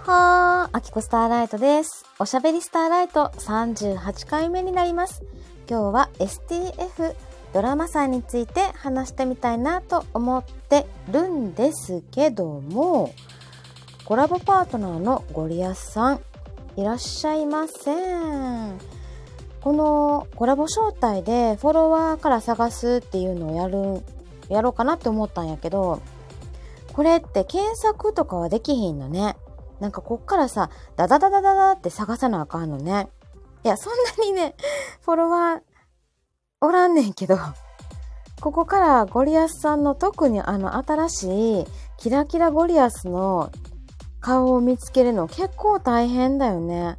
[0.00, 2.06] っほーあきこスターライトです。
[2.18, 5.22] おしゃべりスターライト38回目になります。
[5.68, 7.14] 今日は STF
[7.52, 13.12] ドラマ祭について話してみたいなと思ってるんですけども、
[14.06, 16.20] コラボパートナーのゴリアスさん、
[16.76, 18.78] いらっしゃいません。
[19.60, 24.02] このコラボ招待でフォロワーから探すっていうのをやる、
[24.48, 26.00] やろうかなって思ったんやけど、
[26.94, 29.36] これって検索とかはできひんのね。
[29.80, 33.08] なんかこっからさ、ダダダダダダって探さなあかんのね。
[33.64, 34.54] いや、そんなにね、
[35.02, 35.60] フォロワー
[36.60, 37.38] おらんねんけど、
[38.40, 41.66] ここからゴリアスさんの特にあの新しい
[41.98, 43.50] キラキラゴリアスの
[44.20, 46.98] 顔を見つけるの結構大変だよね。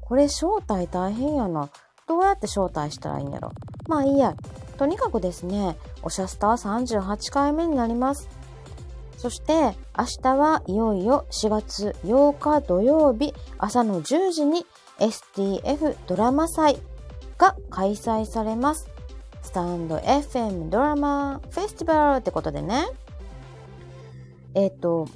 [0.00, 1.70] これ招待大変やな。
[2.06, 3.50] どうやって招待したらいいんやろ。
[3.86, 4.34] まあいいや。
[4.76, 8.28] とにかくですね、おしゃスター38回目になります。
[9.22, 9.52] そして
[9.96, 14.66] 明日はいよいよ4月8日土曜日朝の10時に
[14.98, 16.76] STF ドラマ祭
[17.38, 18.90] が開催されます。
[19.42, 22.88] スタンド FM ドラマフェスティバルってことでね。
[24.54, 25.06] えっ、と、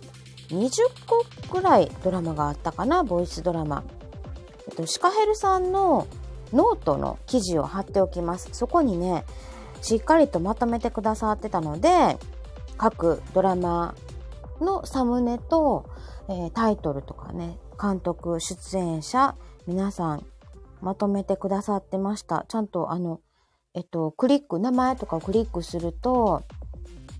[0.50, 0.70] 20
[1.08, 3.82] 個ぐらいドラマがあったかな、ボイスドラマ。
[4.68, 6.06] えっと、シカヘルさんの
[6.52, 8.50] ノートの記事を貼っておきます。
[8.52, 9.24] そこにね、
[9.82, 12.18] しっかりとまとめてくださってたので、
[12.76, 13.94] 各ドラマ
[14.60, 15.88] のサムネと、
[16.28, 19.34] えータイトルとかね、監督、出演者、
[19.66, 20.26] 皆さん
[20.80, 22.44] まとめてくださってました。
[22.48, 23.20] ちゃんとあの、
[23.74, 26.42] えっと、クリック、名前とかをクリックすると、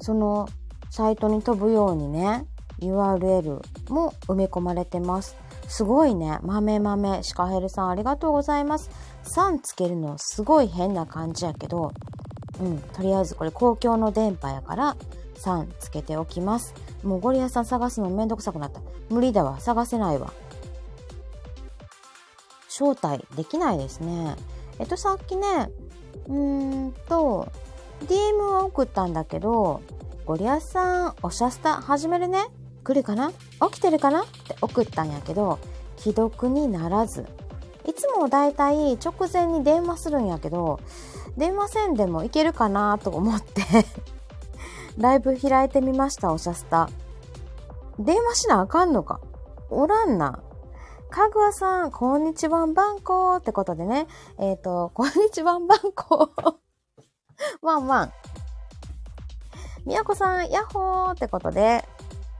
[0.00, 0.48] その
[0.90, 2.46] サイトに飛ぶようにね、
[2.80, 5.36] URL も埋め込まれてます。
[5.68, 6.38] すごいね。
[6.42, 7.22] 豆豆。
[7.22, 8.90] シカヘルさんありがとうございます。
[9.24, 11.92] 3つけるのすごい変な感じやけど、
[12.60, 14.96] うん、とりあえずこれ公共の電波やから
[15.38, 16.74] 3つけておきます。
[17.02, 18.80] もうゴリアスさん探すのめんどくさくなった。
[19.10, 19.60] 無理だわ。
[19.60, 20.32] 探せないわ。
[22.68, 24.36] 招待できないですね。
[24.78, 25.70] えっと、さっきね、
[26.28, 27.48] うーんと、
[28.06, 29.80] DM を送ったんだけど、
[30.26, 32.46] ゴリアさん、おしゃスタ始めるね。
[32.84, 33.32] 来るかな？
[33.70, 34.24] 起きてるかな？
[34.24, 35.58] って送ったんやけど、
[35.96, 37.26] 既読にならず。
[37.86, 40.80] いつもだいたい直前に電話するんやけど、
[41.36, 42.98] 電話せんでもいけるかな？
[42.98, 43.62] と思って
[44.98, 46.88] ライブ開いてみました、おしゃスタ。
[47.98, 49.20] 電話しなあかんのか？
[49.68, 50.42] おらんな。
[51.10, 54.06] かぐわさん、こんにちはんばんこーってことでね。
[54.38, 56.54] えっ、と、こんにちはんばんこー。
[57.62, 58.12] ワンワン。
[59.84, 61.84] みやこさん、やっほーってことで、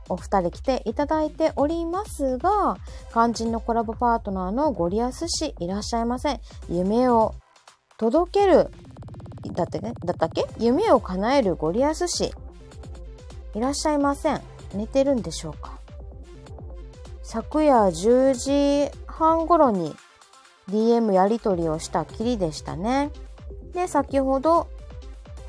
[0.09, 2.79] お二人来ていただいておりますが、
[3.11, 6.41] 肝心のコラボパートナーのゴリアス氏いらっしゃいません。
[6.71, 7.35] 夢を
[7.99, 8.71] 届ける、
[9.53, 10.47] だってね、だったっけ？
[10.59, 12.35] 夢を叶えるゴリアス氏
[13.57, 14.43] いらっしゃいません。
[14.75, 15.81] 寝てるんでしょうか？
[17.23, 19.97] 昨夜10時半頃に
[20.71, 23.11] DM やり取りをしたきりでしたね。
[23.73, 24.69] で、先ほど、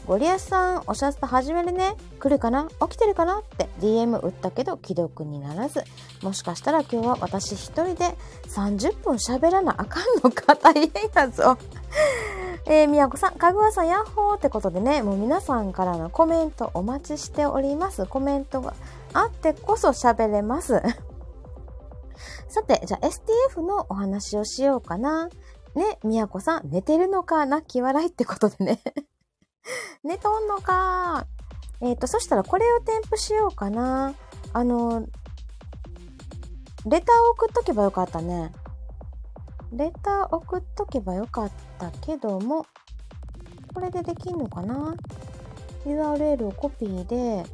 [0.08, 1.96] ゴリアスさん、おしゃスタ始めるね。
[2.22, 2.70] 来るかな？
[2.90, 3.40] 起きてるかな？
[3.40, 5.84] って DM 打ったけど既読にならず。
[6.22, 8.16] もしかしたら今日は私一人で
[8.48, 10.56] 30分喋らなあかんのか？
[10.64, 11.58] 大変やぞ。
[12.68, 18.06] えー、みやこさん、かぐわさん、やっほーってことでね、もう皆さんからのコメントお待ちしております。
[18.06, 18.76] コメントが
[19.12, 20.82] あってこそ喋れます。
[22.48, 25.28] さて、じゃあ STF のお話をしようかな。
[25.76, 28.82] ね、みやこさん、寝てるのか泣き笑いってことでね。
[30.04, 31.28] 寝とんのか
[31.82, 34.16] えっ、と、そしたらこれを添付しようかな。
[34.54, 35.06] あの、
[36.86, 38.52] レターを送っとけばよかったね。
[39.72, 42.66] レター送っとけばよかったけども、
[43.74, 44.96] これでできんのかな
[45.86, 47.46] ?URL をコピーで、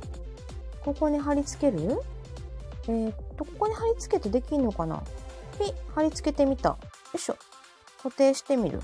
[0.85, 1.99] ここに貼り付ける？
[2.87, 5.03] えーっと、ここに貼り付けてできんのかな
[5.57, 6.69] ピッ、貼り付けてみた。
[6.69, 6.77] よ
[7.15, 7.37] いしょ。
[8.01, 8.81] 固定してみる。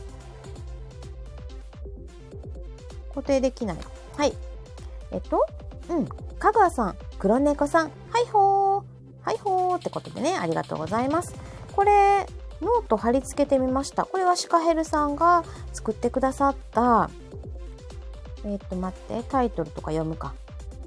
[3.10, 3.78] 固定できない。
[4.18, 4.34] はい。
[5.12, 5.46] えっと、
[5.90, 6.08] うん。
[6.40, 8.84] 香川さん、黒猫さん、はいほー。
[9.22, 11.36] はいほーってことでね、ありがとうございます。
[11.76, 12.26] これ、
[12.62, 14.06] ノート貼り付けてみました。
[14.06, 17.10] これはシカヘルさんが作ってくださった、
[18.46, 20.34] えっと、待って、タイトルとか読むか。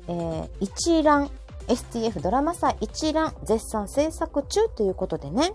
[0.09, 1.31] えー、一覧
[1.69, 5.53] STF ドラマ祭一覧絶賛制作中ということでね、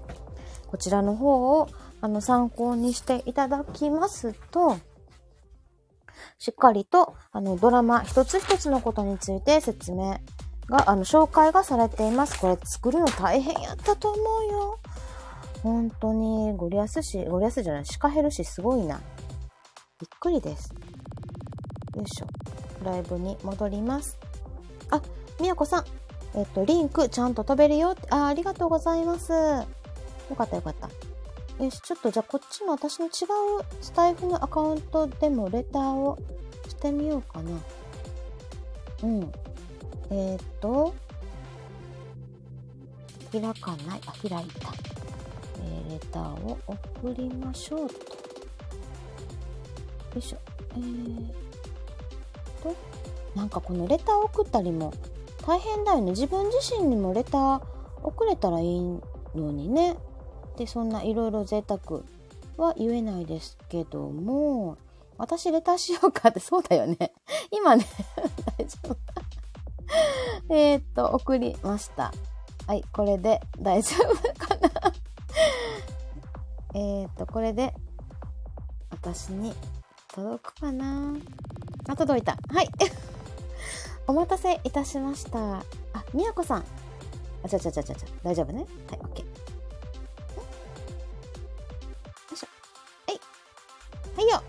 [0.67, 1.67] こちらの方を
[2.01, 4.77] あの参考にしていただきますと、
[6.39, 10.19] しっかりとあのドラマ一つ一つのことについて説明
[10.69, 12.39] が、あの紹介がされています。
[12.39, 14.79] これ作るの大変やったと思うよ。
[15.63, 18.99] 本当にゴリアス氏、ゴリアスじゃない、シカヘル氏すごいな。
[19.99, 20.73] びっくりです。
[21.95, 22.27] よいしょ。
[22.83, 24.19] ライブに戻ります。
[24.91, 25.01] あ、
[25.39, 25.85] みやこさん、
[26.35, 29.31] えっと、リンクちゃんと飛べるよ、あ、ありがとうございます。
[29.33, 30.89] よかったよかった。
[31.59, 33.12] よし、ちょっとじゃあこっちの私の違う
[33.81, 36.18] スタイフのアカウントでもレターを
[36.68, 37.51] してみようかな。
[39.04, 39.31] うん。
[40.12, 40.94] えー、っと、
[43.31, 44.01] 開かない。
[44.06, 44.71] あ、開いた。
[45.59, 47.94] えー、レターを送りましょうと。
[47.95, 48.00] よ
[50.18, 50.38] いしょ。
[50.75, 51.25] えー、
[52.62, 52.75] と、
[53.36, 54.94] なんかこのレター送ったりも
[55.45, 56.12] 大変だよね。
[56.12, 57.62] 自分自身にもレター
[58.03, 58.80] 送れたらいい
[59.36, 59.98] のにね。
[60.57, 62.01] で、そんないろいろ贅沢
[62.57, 64.77] は言えないですけども、
[65.18, 67.13] 私レターしようかってそうだよね。
[67.51, 67.86] 今ね、
[68.57, 70.54] 大丈夫。
[70.54, 72.12] えっと、送りました。
[72.65, 74.94] はい、これで大丈夫かな
[76.75, 77.74] えっと、これで
[78.89, 79.56] 私に
[80.13, 81.15] 届くかな
[81.88, 82.38] あ、届いた。
[82.50, 82.69] はい。
[84.07, 85.57] お待たせいたしました。
[85.57, 85.63] あ、
[86.13, 86.65] みやこさん。
[87.44, 88.07] あ、ちゃちゃちゃちゃちゃ。
[88.24, 89.07] 大丈夫ねはい、オ
[94.27, 94.41] いよ。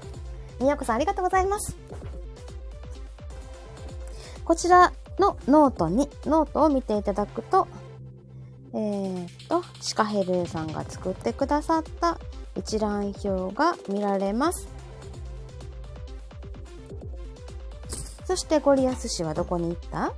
[0.60, 1.76] みやこさん、ありがとうございます。
[4.44, 7.66] こちらのノートに、ノートを見ていただくと、
[8.74, 12.18] えーと、シカヘルさんが作ってくださった
[12.56, 14.68] 一覧表が見られます。
[18.26, 20.12] そしてゴリアス氏はどこに行った？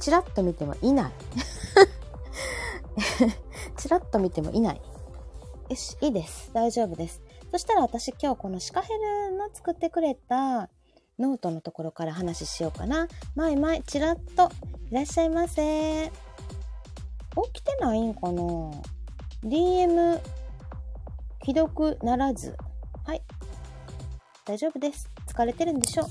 [0.00, 1.12] チラッと見てもいない。
[3.76, 4.80] チラッと見てもいない。
[5.68, 6.50] よし、いいです。
[6.54, 7.20] 大丈夫です。
[7.50, 10.68] そしたら私今日このシカヘルの作ってくれた
[11.18, 13.08] ノートのところから話しようかな。
[13.34, 14.50] まいまい、チラッと。
[14.90, 16.10] いらっしゃいませ。
[17.52, 18.42] 起きてないんかな
[19.44, 20.20] ?DM、
[21.44, 22.54] 既読ならず。
[23.04, 23.22] はい。
[24.44, 25.08] 大丈夫です。
[25.26, 26.06] 疲れてるんでしょう。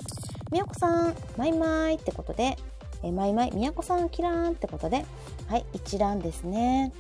[0.52, 2.58] みやこさん、まいまいってことで、
[3.04, 5.06] えまいまい、みやこさん、キラーンってことで、
[5.48, 6.92] はい、一覧ですね。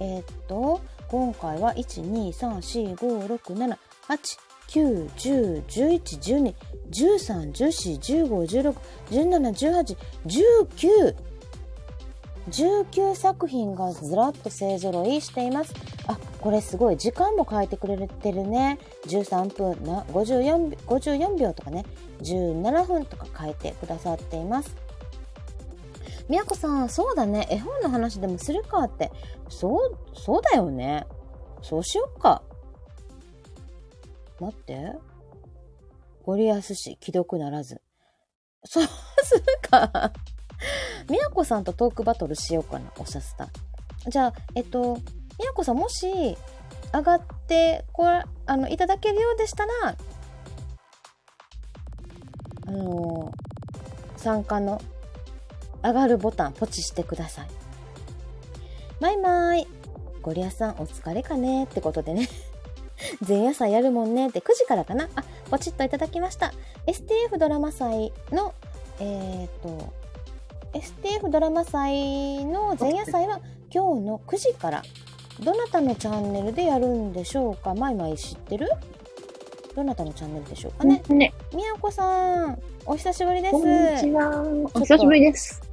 [0.00, 3.76] えーっと、今回は1、2、3、4、5、6、7、
[4.08, 4.38] 8、
[4.68, 6.54] 9、10、11、12、
[6.90, 8.76] 13、14、15、16、
[9.10, 11.16] 17、18、19、
[12.48, 15.74] 19作品がずらっと勢ぞろいしています。
[16.06, 16.96] あ、これすごい。
[16.96, 18.78] 時間も変えてくれてるね。
[19.06, 21.84] 13分な、54, 54秒とかね、
[22.22, 24.74] 17分とか変えてくださっています。
[26.30, 27.48] みやこさん、そうだね。
[27.50, 29.10] 絵本の話でもするかって。
[29.48, 31.04] そう、そうだよね。
[31.60, 32.42] そうしよっか。
[34.38, 34.92] 待って。
[36.24, 37.82] ゴリアス氏、既読ならず。
[38.64, 38.84] そう
[39.24, 40.12] するか。
[41.08, 43.48] みやこさんとトークバトルしようかな、おしゃスタ。
[44.08, 44.98] じゃあ、えっと、
[45.36, 46.38] みやこさんもし、
[46.94, 49.96] 上がって、これ、あの、いただけるようでしたら、
[52.68, 53.32] あの
[54.16, 54.80] 参加の
[55.82, 57.48] 上がるボタンポチしてください。
[59.00, 59.66] マイマイ。
[60.22, 62.28] ゴリアスさんお疲れかねってことでね。
[63.26, 66.52] 前夜祭やるもんねって9時からかなあ、ポチッといただきました。
[66.86, 68.52] STF ドラマ祭の、
[68.98, 69.92] えっ、と、
[70.74, 73.40] STF ドラマ祭の前夜祭は
[73.72, 74.82] 今日の9時から。
[75.42, 77.74] どなたのチャンネルでやるんでしょうか？
[77.74, 78.68] マイマイ知ってる？
[79.74, 81.02] どなたのチャンネルでしょうかね？
[81.08, 81.32] ね。
[81.54, 83.52] みやこさん、お久しぶりです。
[83.52, 84.42] こんにちは。
[84.74, 85.69] お久しぶりです。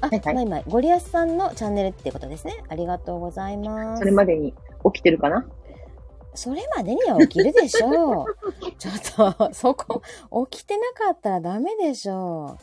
[0.00, 2.62] あ、はいはいゴリアスさんのチャンネルっていうことですね。
[2.68, 4.00] ありがとうございます。
[4.00, 4.52] それまでに
[4.92, 5.46] 起きてるかな？
[6.34, 8.36] それまでには起きるでしょう。
[8.78, 10.02] ちょっと、そこ、
[10.50, 12.58] 起きてなかったらダメでしょ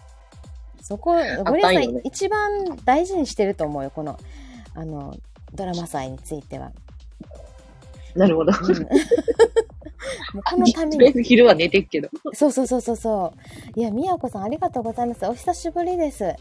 [0.79, 0.83] う。
[0.83, 4.19] そこ、ゴリアスさん、よね一番大事にしてると思うよ、この、
[4.75, 5.15] あの、
[5.53, 6.71] ドラマ祭については。
[8.15, 8.53] なるほど。
[8.61, 8.81] うん、 も
[10.39, 11.13] うこのためとりあえに。
[11.13, 12.09] ず昼は寝てっけど。
[12.33, 13.33] そうそうそうそうそ
[13.75, 13.79] う。
[13.79, 15.25] いや、みやこさんありがとうございます。
[15.25, 16.35] お久しぶりです。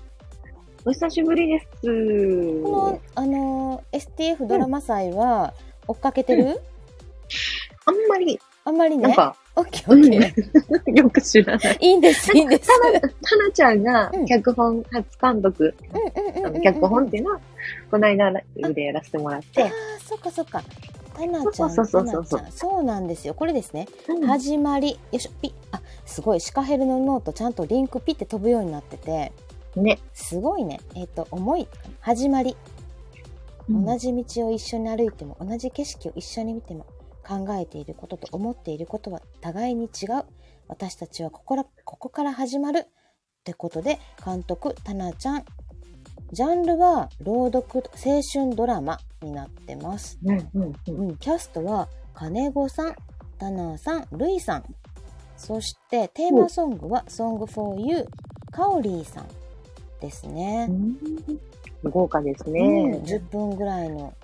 [0.85, 1.67] お久しぶりです。
[1.83, 5.55] この、あの、STF ドラマ祭は、
[5.87, 6.61] 追っかけてる、
[7.87, 9.05] あんまり、あんまりね？
[9.05, 10.95] なんか、オッケーオうんッケー。
[10.99, 11.79] よく知らない。
[11.81, 12.69] いいんです、いいんです。
[12.69, 16.63] たな、たなちゃんがうん脚本初監督、うんうんうんうんうん。
[16.63, 17.41] 脚本っていうのは、
[17.91, 18.33] この間
[18.73, 19.71] でやらせてもらっあて、あ、
[20.05, 20.63] そっかそっか。
[21.15, 22.45] タナちゃん、そうそうそうそう。
[22.51, 23.35] そうなんですよ。
[23.35, 23.87] これですね。
[24.09, 24.93] うん始まり。
[24.93, 25.53] よいしょ、ピッ。
[25.77, 26.41] あ、すごい。
[26.41, 29.33] シカヘルのノート、ちゃんとリンクピッて飛ぶようになってて、
[29.77, 29.99] ね。
[30.13, 30.81] すごいね。
[30.95, 31.69] えっ、と、重い。
[32.01, 32.57] 始まり。
[33.69, 36.87] 同じ道を一緒に歩いても、同じ景色を一緒に見ても、
[37.27, 40.25] 考えていることと思っていることは互いに違う。
[40.69, 42.79] 私たちはここらここから始まる。
[42.79, 42.85] っ
[43.45, 45.45] てことで、監督、タナちゃん。
[46.33, 50.19] ジャンルは朗読、青春ドラマになってます。
[50.25, 52.95] うんうんうんうん、キャストは金子さん、
[53.39, 54.65] タナさん、ルイさん。
[55.37, 58.07] そしてテーマソングは Song for You、
[58.53, 59.42] カオリーさん。
[60.03, 60.67] ですね。
[60.69, 61.41] うん
[61.91, 63.01] 豪華ですうん、ね。
[63.05, 64.15] 10分ぐらいの、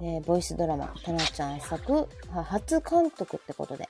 [0.00, 3.88] えーボイスドラマ、たなちゃん作、は初監督ってことで、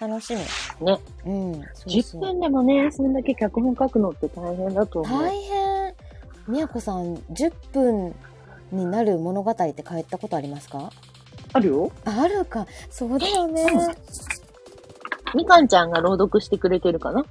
[0.00, 0.40] 楽しみ。
[0.84, 0.98] ね。
[1.26, 2.20] うん、そう10そう。
[2.22, 5.22] 分でもね、そんだけ脚本書くのって大変だと思う。
[5.22, 5.94] 大変。
[6.48, 8.14] みやこさん、10分
[8.72, 10.90] になる物語って書いたことありますか？
[11.52, 11.92] あるよ。
[12.04, 12.66] ああるか。
[12.90, 13.64] そうだよね。
[15.36, 17.24] みかんちゃんが朗読してくれてるかな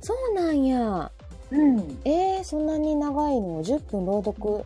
[0.00, 1.12] そうなんや。
[1.52, 2.00] うん。
[2.04, 3.56] えー、そんなに長いの？
[3.58, 4.64] を10分朗読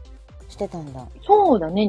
[0.49, 1.07] してたんだ。
[1.23, 1.87] そうだね。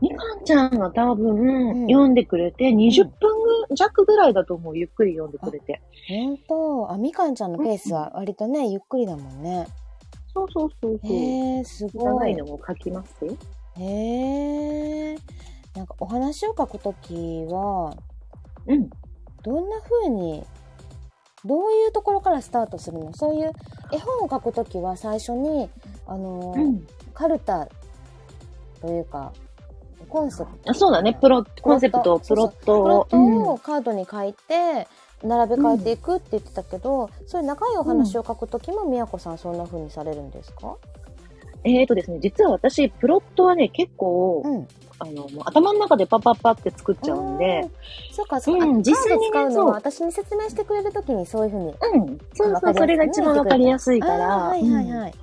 [0.00, 3.12] みかんちゃんが多分、ん読んでくれて、20分
[3.74, 4.78] 弱ぐらいだと思う。
[4.78, 5.82] ゆっくり読んでくれて。
[6.08, 6.92] ほんと。
[6.92, 9.66] あ、みかんちゃんのペースは割とね、ゆっくりだもんね。
[10.32, 11.12] そうそうそうそう。
[11.12, 12.46] へえ、すごい長いの。
[12.46, 13.36] も書きますよ。
[13.76, 15.18] へえ。
[15.74, 17.94] なんかお話を書くときは、
[18.66, 18.90] うん。
[19.42, 20.44] どんな風に、
[21.44, 23.12] どういうところからスタートするの？
[23.14, 23.52] そういう
[23.92, 25.70] 絵本を書くときは最初に、
[26.06, 26.86] あのー、うん。
[27.14, 27.68] カルタ
[28.80, 29.32] というか、
[30.08, 30.70] コンセプト。
[30.70, 31.18] あそうだね。
[31.20, 33.08] プロ、コンセプト、プロットプロをッ。
[33.10, 34.86] トをカードに書いて、
[35.22, 40.76] 並べ替えていくって言ってたけど、そういう長いお話を書くときも、みやこさんそんな風にされるんですか？
[41.64, 44.68] えーとですね、実は私、プロットはね、結構、うん。
[45.00, 47.68] あの、もう頭の中でパッパッパって作っちゃうんで。
[48.12, 48.64] そうか、そうか。
[48.64, 51.74] うんあ実際にねう私に説明してくれるときにそういう風に。
[52.06, 52.18] うん。
[52.34, 54.36] そうそう、それが一番わかりやすいから。
[54.36, 55.14] はいはいはい。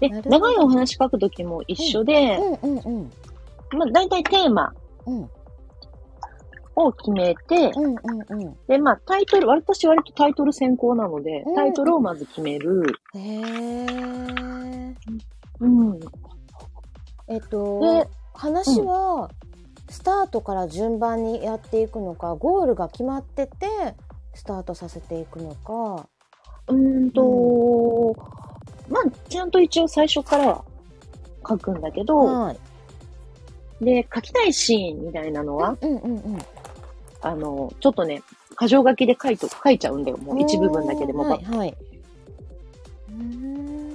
[0.00, 3.10] で、長いお話書くときも一緒で、うんうんうん。
[3.78, 4.72] まあ、大体テーマ
[5.06, 5.30] うん
[6.76, 8.56] を決めて、うんうんうん。
[8.66, 12.84] で、まあ、タイトル、私割とタイトル先行なのでうん、タイトルをまず決める。
[13.14, 14.94] へえ。
[15.60, 16.00] うん。
[17.28, 19.30] えっとで、話は、
[19.88, 23.66] スタートから順番にやっていくのか、ゴールが決まってて、
[24.34, 26.08] スタートさせていくのか。
[26.68, 28.14] うーんと、
[28.88, 30.64] まあ、ちゃんと一応最初からは
[31.46, 33.84] 書くんだけど、はい。
[33.84, 36.38] で、書きたいシーンみたいなのは、うんうんうん。
[37.20, 38.22] あの、ちょっとね、
[38.58, 40.18] 箇条書きで書いと、書いちゃうんだよ。
[40.18, 41.24] もう一部分だけでも。
[41.24, 41.76] はいはい。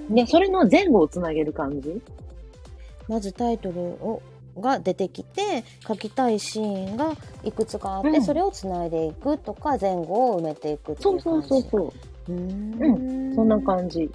[0.09, 2.01] で、それの前後をつなげる感じ
[3.09, 4.21] まずタイトルを
[4.57, 7.13] が出てきて書きたいシーンが
[7.43, 8.21] いくつかあって、うん。
[8.21, 11.93] それをつないでいくとか前後を埋めていくっていそううそう感じそうそ
[12.27, 12.33] う。
[12.33, 13.35] うーん。
[13.35, 14.09] そんな感じ。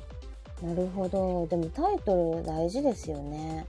[0.63, 1.47] なるほど。
[1.47, 3.67] でもタイトル大事ですよね。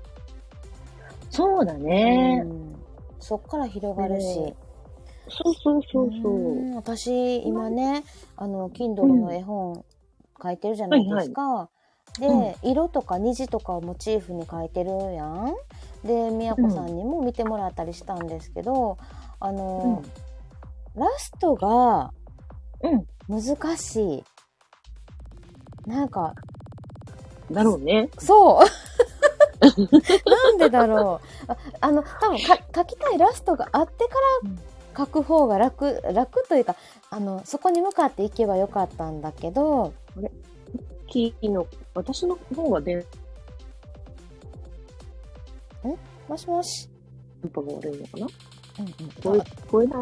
[1.29, 2.43] そうだね。
[2.45, 2.75] うん。
[3.19, 4.55] そっから広がるし、ね
[5.27, 6.53] そうそうそうそう。
[6.53, 6.75] ん。
[6.75, 8.03] 私今ね
[8.37, 9.83] あの Kindle の絵本
[10.41, 11.69] 書いてるじゃないですか、
[12.19, 12.55] で、うん。
[12.63, 15.53] 色とか虹とかをモチーフに書いてるやん。
[16.03, 18.97] でみやこさんにも見てもらったりしたんですけど、
[19.39, 20.03] あの、
[20.95, 22.13] ラストが
[22.81, 23.05] うん。
[23.27, 24.23] 難しい。
[25.87, 26.33] なんか
[27.51, 28.09] だろうね。
[28.17, 28.65] そう。
[30.29, 31.51] なんでだろう。
[31.51, 34.59] ああの多分か書きたいラストがあってからうん。
[34.97, 36.77] 書く方が楽楽というか
[37.09, 39.93] あのそこに向かっていけばよかったんだけど
[41.43, 43.03] の、私の方が電
[46.27, 46.89] もしもし、
[47.53, 48.27] 波が悪いのかな？
[48.79, 50.01] うんうん、聞こえ、あ聞こえない？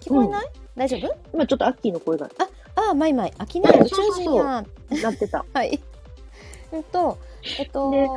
[0.00, 1.16] 聞こえない、大丈夫？
[1.32, 2.28] 今ちょっとアッキーの声が。
[2.76, 4.60] ああまいまい飽きない宇宙人や。
[4.62, 4.66] ん
[5.02, 5.44] なってた。
[5.52, 5.80] はい。
[6.72, 7.18] うんと
[7.58, 8.08] えっと、で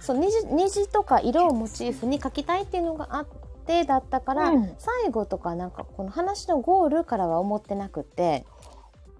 [0.00, 3.26] そう虹虹とか色をモチーフに描きたいっていうのがあっ
[3.66, 4.74] てだったから、うん。
[4.78, 8.44] 最後とかなんかこの話のゴールからは思ってなくて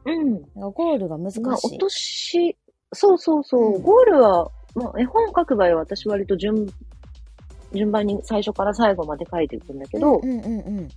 [0.04, 0.42] うん。
[0.72, 2.56] ゴールが難しい、まあ、落とし、
[2.92, 3.74] そうそうそう。
[3.74, 3.82] うん。
[3.82, 6.66] ゴールは、まあ、絵本書く場合は私割と順、
[7.72, 10.88] 順番に最初から最後まで書いていくんだけど、うんうんうん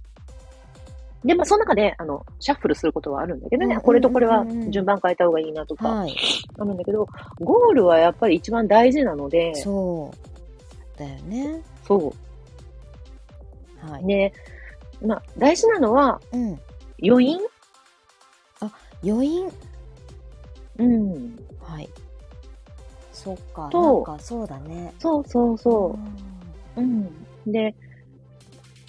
[1.24, 3.86] で、まあ、その中で、あの、シャッフルすることはあるんだけどね、うんうんうんうん。
[3.86, 6.16] これとこれは順番変えた方がいいなとか、はい。
[6.58, 7.08] あるんだけど、
[7.40, 11.62] ゴールはやっぱり一番大事なので、そうだよね。
[11.86, 12.12] そ
[13.82, 14.08] はい、う。
[14.08, 14.34] で、
[15.06, 16.60] まあ、大事なのは、うん。
[17.04, 17.40] 余韻
[19.04, 19.52] 余韻
[20.78, 21.40] うん。
[21.62, 21.90] はい
[23.12, 25.98] そっかとなんかそうだねそうそうそ
[26.76, 26.82] う。
[26.82, 27.26] うん。
[27.46, 27.76] で、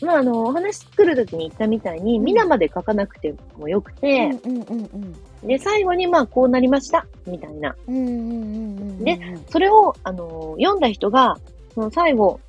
[0.00, 5.16] まあ、あの、お話作るときに言ったみたいに、うん皆まで書かなくてもよくて、うんうんうんうん
[5.46, 7.74] で、最後に、まあ、こうなりました、みたいな。
[7.88, 9.18] うんうんうんうんうんで
[9.50, 11.36] それを、あの、読んだ人が、
[11.74, 12.40] その最後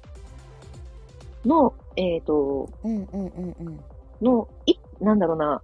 [1.46, 3.80] の、えっ、と、うんうんうんうん
[4.22, 5.62] の、い、なんだろうな。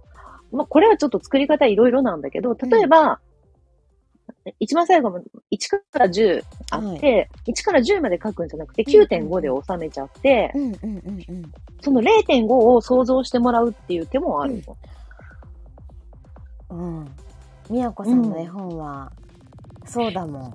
[0.52, 3.20] まあ、これはちょっと作り方いろいろなんだけど、例えば、
[4.58, 5.20] 一番最後も
[5.52, 10.52] 1から10あって、1から10まで書くんじゃなくてうんうん9.5で収めちゃって、
[11.80, 14.76] その0.5を想像してもらうっていう手もあるの。
[16.70, 17.08] うん。
[17.68, 19.12] みやこさんの絵本は、
[19.84, 20.54] そうだもん。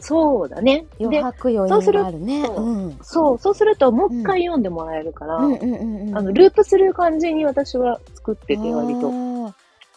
[0.00, 0.86] そうだね。
[1.00, 2.44] 余で、白余韻があるね。
[2.46, 2.98] そううん。
[3.02, 5.36] そう、するともう一回読んでもらえるから。
[5.38, 9.52] あの、ループする感じに私は作ってて、割と。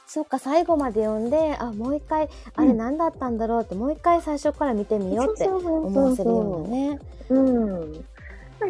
[0.07, 6.99] そっか、最後まで読んで、あ、もう一回、あれうん何だったんだろうって、もう一回最初から見てみようって思わせるようなね。
[7.29, 8.05] うん。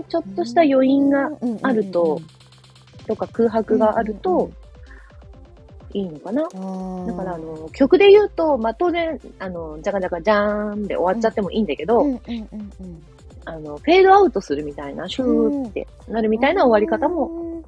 [0.08, 1.32] ちょっとした余韻が
[1.64, 2.22] あると、
[3.08, 4.52] とか空白があると、
[5.94, 6.48] いいのかな？
[6.54, 12.02] うん、だから、あの、曲で言うと、まあ、当然、あの、じゃかじゃかじゃーんで終わっちゃってもいいんだけど、
[13.46, 17.64] あの、フェードアウトするみたいな、シューってなるみたいな終わり方もも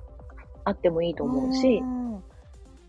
[0.64, 1.82] あってもいいと思うし、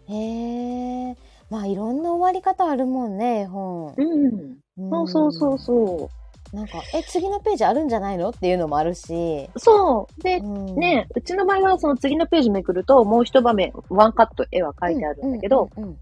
[0.06, 1.16] へえ。
[1.50, 3.94] まあいろんな終わり方あるもんね、絵本。
[3.96, 4.58] うん。
[4.90, 6.24] そうそうそうそう。
[6.54, 8.30] なんか、え、次のページあるんじゃないの？
[8.30, 9.50] っていうのもあるし。
[9.56, 10.23] そう。
[10.23, 15.99] で、うんね、うちの場合はその次のページめくると、もう一場面、ワンカット絵は書いてあるんだけど、うんうんうん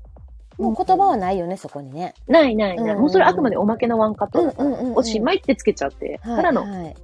[0.58, 2.14] もう言葉はないよね、そこにね。
[2.28, 2.94] ないないない。
[2.94, 6.94] うんもうそれあくまでおまけのワンカットだから、うんうんうんうんおしまいってつけちゃって、はいからの、はい、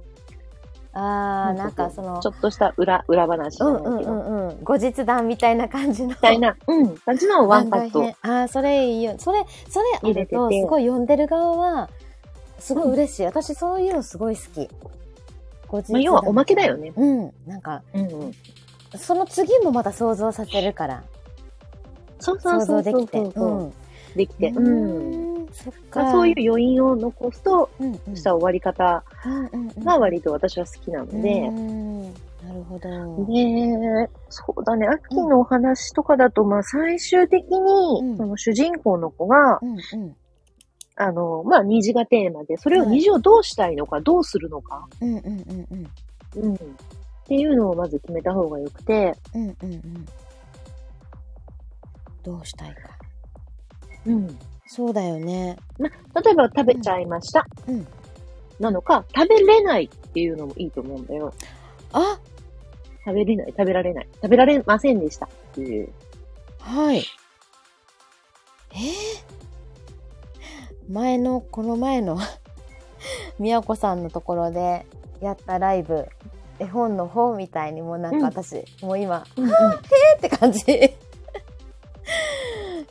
[0.93, 4.63] あー、なんかそのちょ、っとした裏、裏話じうんうんゃないけど、みうんうん。
[4.63, 6.15] 後日談みたいな感じの。
[6.21, 9.15] たいな、うん、感じのワンカットあー、それいいよ。
[9.17, 11.89] それ、それあると、入れててすごい読んでる側は、
[12.59, 13.25] すごい嬉しい。
[13.25, 14.69] 私そういうのすごい好き。
[15.67, 16.91] 後日まあ、要はおまけだよね。
[16.95, 17.31] うん。
[17.45, 18.33] なんか、うんうん。
[18.97, 21.03] その次もまた想像させるから。
[22.19, 23.31] そうそう想そうそう像できて。
[23.31, 23.63] そうう。
[23.65, 23.73] ん。
[24.15, 25.43] できて、うん。
[25.43, 25.47] ん。
[25.51, 26.03] そっか。
[26.03, 32.89] まあ、そういう余韻を残すと、うんうんした終わり方うんうんうんが割と私は好きなので、うんなるほど。
[33.25, 40.15] で、そうだね、秋のお話とかだと、まあ最終的に、うんその主人公の子が、うんうん
[41.01, 45.87] あの、まあ虹がテーマで、それをはい虹をどうしたいのか、どうするのか、うんうんうん
[46.35, 46.55] うんうん。
[46.55, 46.57] っ
[47.25, 50.05] ていうのをまず決めた方がよくて、うんうんうん
[52.21, 52.89] どうしたいか。
[54.05, 54.37] うん。
[54.67, 55.57] そうだよね。
[55.79, 57.47] まあ、例えば食べちゃいました。
[57.65, 57.87] うん。
[58.59, 61.33] なのか、食べれないっていうのもいいと思うんだよ。
[61.93, 62.19] あ？
[63.05, 64.07] 食べれない、食べられない。
[64.15, 65.89] 食べられませんでしたっていう。
[66.59, 66.97] はい。
[68.71, 68.77] えー、
[70.89, 72.17] 前の、この前の、
[73.37, 74.85] みやこさんのところで
[75.21, 76.07] やったライブ、
[76.57, 79.51] 絵本の方みたいにもうなんか私、もう今、うんうん。
[79.51, 79.53] っ
[80.19, 80.63] て感じ。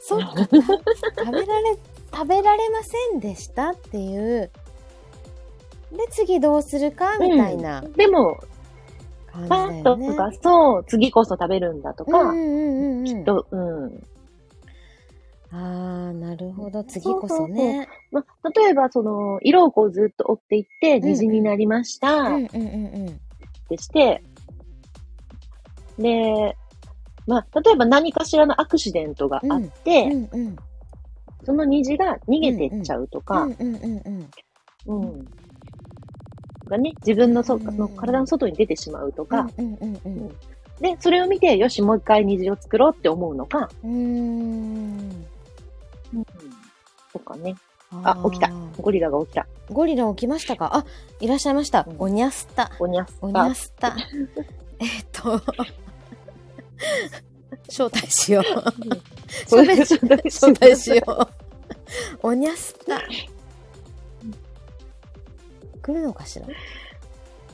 [0.00, 0.52] そっか、食
[1.32, 1.76] べられ、
[2.12, 4.50] 食べられませんでしたっていう。
[5.90, 8.38] で、次どうするかみたいなでも、
[9.26, 13.24] 感じパとか、そう、次こそ食べるんだとか、うんうんうんうん。
[13.24, 14.06] と、うん。
[15.50, 16.84] ああ、なるほど。
[16.84, 17.88] 次こそね。
[18.10, 23.20] まあ、例えば、その、色をこうずっと追っていって、ん虹になりました、っうんうんうんうん。
[23.68, 24.22] てして、
[25.98, 26.56] で、
[27.26, 30.56] まあ、例えば何かしらのアクシデントがあって、うんうん。
[31.44, 34.28] その虹が逃げていっちゃうとか、うんうんうん
[34.86, 35.00] うん。
[35.02, 35.28] うん。
[36.66, 40.36] がね、自分のそ、うんの体の外に出てしまうとか、うんうんうん
[40.80, 45.26] で、それを見て、よし、もう一回虹を作ろうって思うのか、うん。
[46.14, 46.26] うーん。
[47.12, 47.56] とかね。
[47.90, 48.50] あー起きた。
[48.80, 49.46] ゴリラが起きた。
[49.70, 50.76] ゴリラ起きましたか？
[50.76, 50.84] あ、
[51.20, 51.96] いらっしゃいましたうん。
[51.98, 52.70] おにゃすた。
[52.78, 53.96] おにゃすおにゃすた。
[54.80, 55.40] えっと、
[57.68, 58.44] 招待しよう。
[59.46, 59.64] 招
[60.52, 61.28] 待しよう。
[62.22, 63.00] おにゃすた。
[65.82, 66.46] 来るのかしら？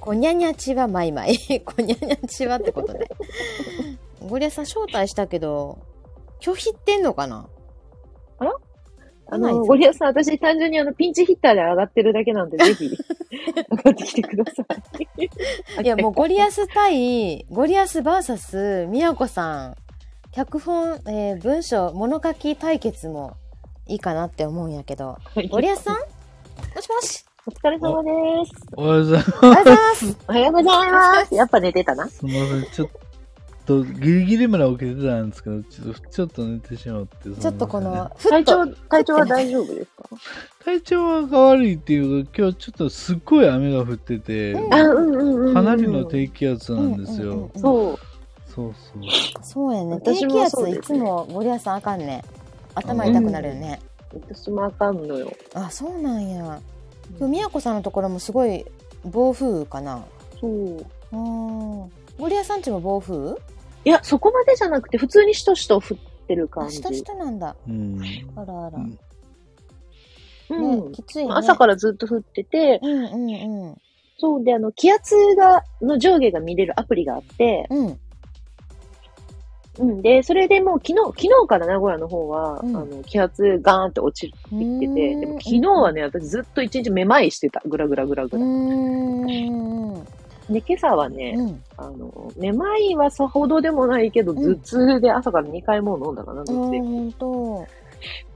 [0.00, 1.36] こにゃにゃちはマイマイ。
[1.64, 3.08] こにゃにゃちはってことで。
[4.28, 5.78] ゴリアさん招待したけど、
[6.40, 7.48] 拒否ってんのかな？
[9.30, 12.88] あないぞの、ゴリアスさん、私単純にあの、ピンチヒッターで上がってるだけなんで、ぜひ、
[13.70, 14.62] 上がってきてくださ
[15.78, 15.82] い。
[15.82, 19.74] いや、もうゴリアス対、ゴリアスバーサス、みやこさん、
[20.32, 23.36] 脚本、えー文章、物書き対決も
[23.86, 25.16] いいかなって思うんやけど。
[25.50, 25.94] ゴリアスさん？
[25.94, 26.00] も
[26.80, 27.24] しもし？
[27.46, 28.10] お疲れ様で
[28.46, 28.52] す。
[28.76, 29.36] おはようございます。
[29.42, 31.34] おはようございますおはようございます。
[31.34, 32.08] やっぱ寝てたな。
[32.08, 32.88] すみません、ちょっ
[33.66, 37.30] と、ギリギリまで起きてたんですけど、ちょっと、ちょっと寝てしまって。
[37.30, 40.08] ちょっとこの、ふ体調、体調は大丈夫ですか？
[40.64, 45.54] 体調が悪いっていうか、今日ちょっとすっごい雨が降ってて、うんあ、うんうんうんうん。
[45.54, 47.26] かなりの低気圧なんですよ。
[47.26, 47.98] うんうんうんうんそう。
[48.54, 49.42] そうそう。
[49.42, 50.00] そうやね。
[50.04, 52.22] 低気圧いつもゴリさんあかんね。
[52.74, 53.80] 頭痛くなるよね。
[54.12, 55.32] 私もあかんのよ。
[55.54, 56.60] あ、そうなんや。
[57.18, 58.64] 今日、みやこさんのところもすごい
[59.04, 60.04] 暴風かな。
[60.40, 60.86] そう。
[61.12, 61.90] うん。
[62.16, 63.36] ゴリアスさんちも暴風？
[63.84, 66.78] いや、そこまでじゃなくて、普通にしとしと降ってるあ、感じ。
[66.78, 67.54] 下下なんだ。
[67.68, 68.00] うん。
[68.36, 68.78] あらあら。
[68.78, 68.98] うん
[70.50, 71.32] うんね、きついね。
[71.32, 73.76] 朝からずっと降ってて、うんうんうん。
[74.18, 77.98] そうで、あの、気圧が、の上下が見れるアプリがあって、うん。
[79.78, 80.02] うん。
[80.02, 87.60] で、それでもう昨日、昨日から名古屋の方は、うんあの、気圧ガーンって落ちてきてて、でも昨日はね、私ずっと一日めまいしてた。
[87.66, 88.46] ぐらぐらぐらぐうら。
[88.46, 88.48] ん。
[88.48, 90.06] うん。
[90.50, 91.62] で、今朝はね、うん。
[91.76, 96.84] あの、めまいはさほどでもないけど、うん頭痛で朝から2回もう飲んだかな、あ頭痛薬。
[96.86, 97.66] ほんと。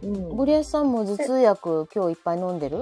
[0.03, 0.29] うん。
[0.37, 2.79] ゴリアスさんも頭痛薬今日いっぱい飲んでる？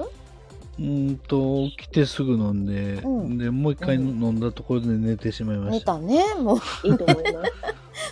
[0.79, 5.93] うーんと、来てすぐ飲んで、うんで、もう一回飲んだところで寝てしまいま寝した。
[5.93, 6.35] たね。
[6.35, 6.87] もう。
[6.87, 7.51] いいと思います。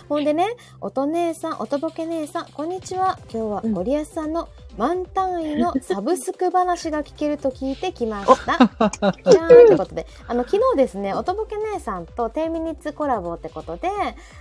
[0.08, 0.46] ほんでね、
[0.80, 3.18] 音姉さん、音ボケ姉さん、こんにちは。
[3.32, 8.58] 今日はうんゴリアスさんの万単位のサブスク話が聞けると聞いてきました。
[9.30, 13.88] じゃーんってことで、あの、昨日ですね、音ボケ姉さんと10ミニッツコラボってことで、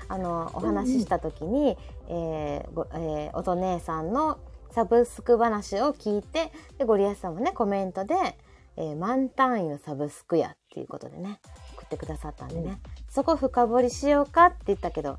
[0.07, 1.77] あの、お話しした時に、
[2.09, 4.39] えーごえー音姉さんの
[4.75, 8.13] サブスク話を聞いて、で、ゴリアスさんもね、コメントで、
[8.75, 11.39] えー満単位のサブスクやっていうことでね、
[11.75, 15.17] 送ってくださったんでね、うんそこ深掘りしようかって言ったけど、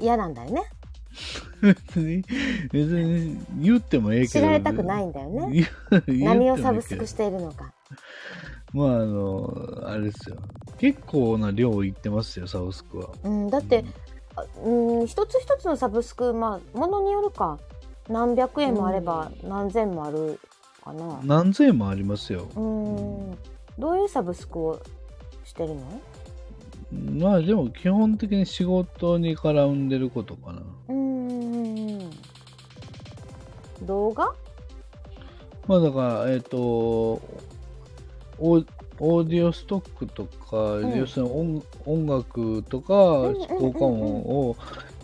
[0.00, 0.64] 嫌なんだよね。
[1.62, 2.24] 別に、
[2.72, 4.32] 別に言ってもええけど。
[4.32, 5.68] 知られたくないんだよね。
[6.08, 7.72] 何をサブスクしているのか。
[8.72, 10.36] まあ、あの、あれですよ。
[10.78, 13.10] 結構な量いってますよ、サブスクは。
[13.22, 13.84] うん、だって、
[14.34, 17.60] あうん、一つ一つのサブスク、まあ、ものによるか。
[18.08, 20.40] 何百円もあれば何千もある
[20.82, 21.20] かな。
[21.24, 22.48] 何千円もありますよ。
[22.56, 23.38] うん。
[23.78, 24.80] どういうサブスクを
[25.44, 25.82] してるの？
[26.90, 30.62] まあでも基本的に仕事に絡んでることかな。
[30.88, 32.10] うん。
[33.82, 34.32] 動画？
[35.66, 38.64] まあだから、えっ、と、オー
[39.28, 44.56] ディオストックとか、ん要するに音音楽とか、んうんうんうん効果音を、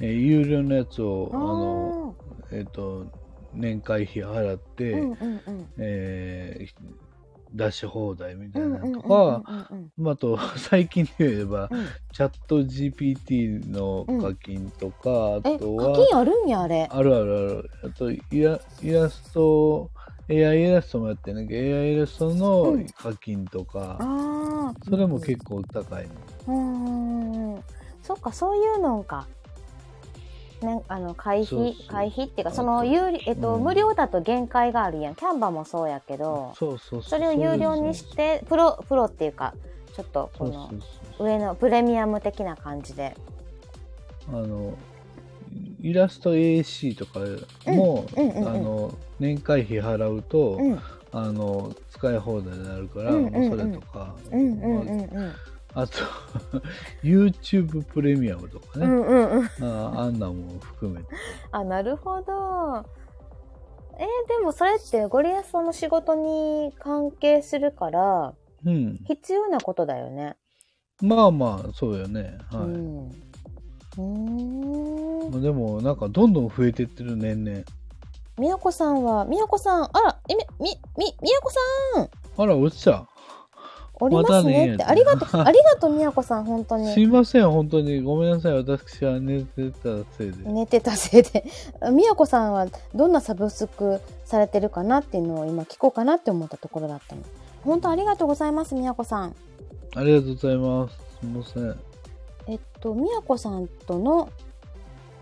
[0.04, 2.16] えー有料のやつを、ああの、
[2.52, 3.06] えっ、と、
[3.54, 5.68] 年会費払って、うんうんうん。
[5.78, 6.68] えー
[7.54, 16.88] 出し放題みたいうんうんうんなのとか、あ、あと、 最近で言えば、うんチャット GPT の課金とか、え、あとは、課金あるんや、あれ。
[16.90, 17.70] あるあるある。
[17.84, 19.90] あとイラ、イラスト、
[20.28, 24.74] AI イラストもやってんだけど、AI イラストの課金とか、ああ。
[24.88, 26.10] それも結構高いね。
[26.48, 27.62] うん。
[28.02, 29.28] そっか、そういうのか。
[30.64, 35.14] ね、あの、会費そうそ、う会費っていうか、その、有利、えっと、うん無料だと限界があるやん。
[35.14, 37.10] キャンバもそうやけど、そうそうそう。
[37.10, 39.54] それを有料にして、プロ、プロっていうか、
[39.94, 40.70] ちょっと、この
[41.18, 43.16] 上のプレミアム的な感じで。
[44.28, 44.74] あの、
[45.80, 47.20] イラスト AC とか
[47.70, 50.80] も、うんうんうんあの、年会費払うと、うん。
[51.14, 55.32] あの、使い放題になるから、うんうんうんそれとか、うんうんうんうん。
[55.74, 55.92] あと、
[57.02, 59.46] YouTube プレミアムとかね、うんうんうん。
[59.64, 61.08] ああんなんも含めて。
[61.50, 62.84] あ、なるほど。
[63.96, 68.34] えーでもそれってゴリアスさんの仕事に関係するから、
[68.64, 68.98] うん。
[69.04, 70.36] 必要なことだよね。
[71.02, 72.38] まあまあ、そうよね。
[72.50, 72.60] はい。
[72.62, 73.08] うん。
[73.08, 75.30] うーん。
[75.32, 77.62] まあでも、なんか、どんどん増えてってる、年々。
[78.38, 81.52] みやこさんは、みやこさん、あら、えみ、み、み、みやこ
[81.94, 82.10] さん
[82.42, 83.06] あら、落ちた。
[84.04, 84.84] おりますねねって。
[84.84, 87.02] ありがとう、 ありがとう、みやこさん、本当すに。
[87.02, 88.02] いません、本当に。
[88.02, 88.54] ごめんなさい。
[88.54, 90.50] 私は寝てたせいで。
[90.50, 91.44] 寝てたせいで。
[91.92, 97.22] みやこさんはどんなサブスクされてるかなっていうのを今聞こうかなって思ったところだったの。
[97.64, 99.34] 本当ありがとうございます、みやこさん。
[99.96, 100.96] ありがとうございます。
[100.96, 101.76] すみません。
[102.46, 104.28] えっと、みやこさんとの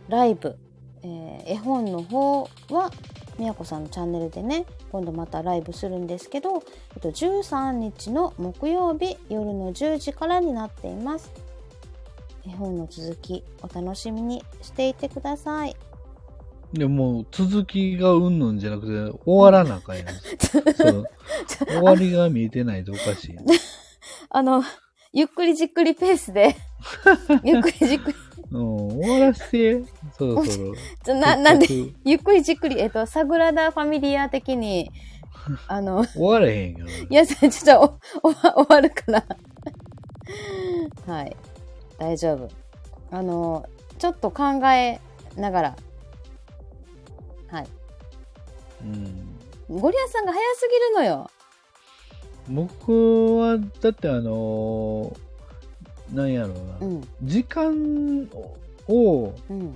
[0.09, 0.57] ライブ、
[1.03, 2.91] えー絵本の方は、
[3.39, 6.63] みやこさんのチャンネルでね、今度またライブするんですけど、
[6.95, 11.31] えっと、13日の木曜日夜の10時からになっています。
[12.47, 15.77] 絵本の続き、お楽しみにしていてください。
[16.73, 20.07] でも、続きがうんぬんじゃなくて、終わらなあかんやん。
[21.69, 23.37] 終わりが見えてないとおかしい。
[24.31, 24.65] あの、
[25.13, 26.57] ゆっくりじっくりペースで、
[27.45, 28.17] ゆっくりじっくり、
[28.53, 29.85] うん、終わらせて、
[30.19, 30.75] そろそろ。
[31.03, 31.67] ちょな、なんで、
[32.05, 34.91] ゆっくりじっくり、えっと、サグラダ・ファミリア的に、
[35.67, 36.87] あの、く終わらへんよ。
[37.09, 38.33] いや、ちょっとおお
[38.65, 39.25] 終わるから。
[41.07, 41.37] はい。
[41.99, 42.49] 大丈夫。
[43.11, 43.67] あの、
[43.99, 45.01] ちょっと考え
[45.37, 45.77] ながら。
[47.49, 47.67] はい。
[48.83, 49.81] うん。
[49.81, 51.31] ゴリアスさんが早すぎるのよ。
[52.49, 55.32] 僕は、だってあのー
[56.13, 56.87] なんやろうな。
[56.87, 57.09] うん。
[57.23, 58.29] 時間
[58.89, 59.75] をうん。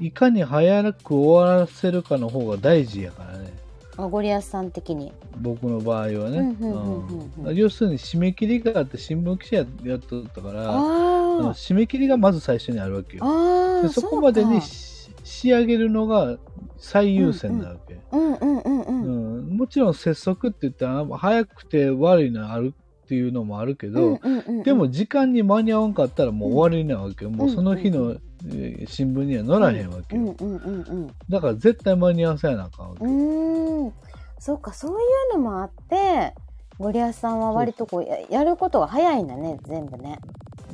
[0.00, 3.52] いかに早く終わらせるかの方が大事やからね。
[3.96, 5.12] あゴリアスさん的に。
[5.40, 6.12] 僕の場合はね。
[6.18, 13.24] うんうんうんうんうんうん要するに締め切りがあって新聞記者やっとったから、あのあ締め切りがまず最初にあるわけあ。
[13.24, 13.86] よ。
[13.86, 16.36] あそこまでに仕上げるのが
[16.78, 17.98] 最優先なわけ。
[18.10, 18.84] うんうんうんう。
[18.86, 27.30] うんんもちろん節則って言ったら早くて悪いのあるっていうのもあるけど、うんうんでも、時間に間に合わんかったらもう終わりなわけよ。
[27.30, 30.22] もうその日のえー新聞には載らへんわけよ。
[30.22, 31.10] うんうんうんうん。
[31.28, 33.04] だから絶対間に合わせやなあかんわけ。
[33.04, 33.92] うーん。
[34.38, 34.94] そうか、そうい
[35.32, 36.34] うのもあって、
[36.78, 40.18] ゴリアスさんは割とこうややることが早いんだね、全部ね。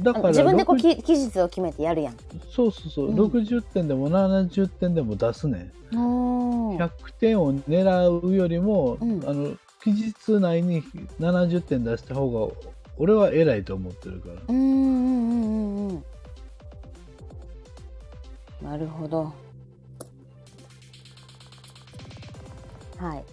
[0.00, 2.14] だから自分でこう60き期日を決めてやるやん。
[2.50, 5.98] そうそうそう、うん60点でも70点でも出すねん。
[5.98, 10.82] おー100点を狙うよりも、うんあの期日内に
[11.20, 12.54] 70点出した方が
[12.96, 14.34] 俺は偉いと思ってるから。
[14.48, 16.04] うんうんうんうんうん。
[18.60, 19.32] なるほど。
[22.98, 23.24] はい。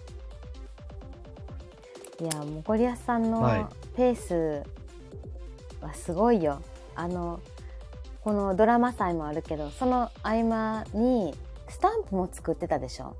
[2.22, 4.62] いや、もうゴリアスさんはいのペース
[5.82, 6.62] はすごいよ。
[6.94, 7.40] あの、
[8.22, 11.34] このドラマ祭もあるけど、その合間に
[11.68, 13.16] スタンプも作ってたでしょ。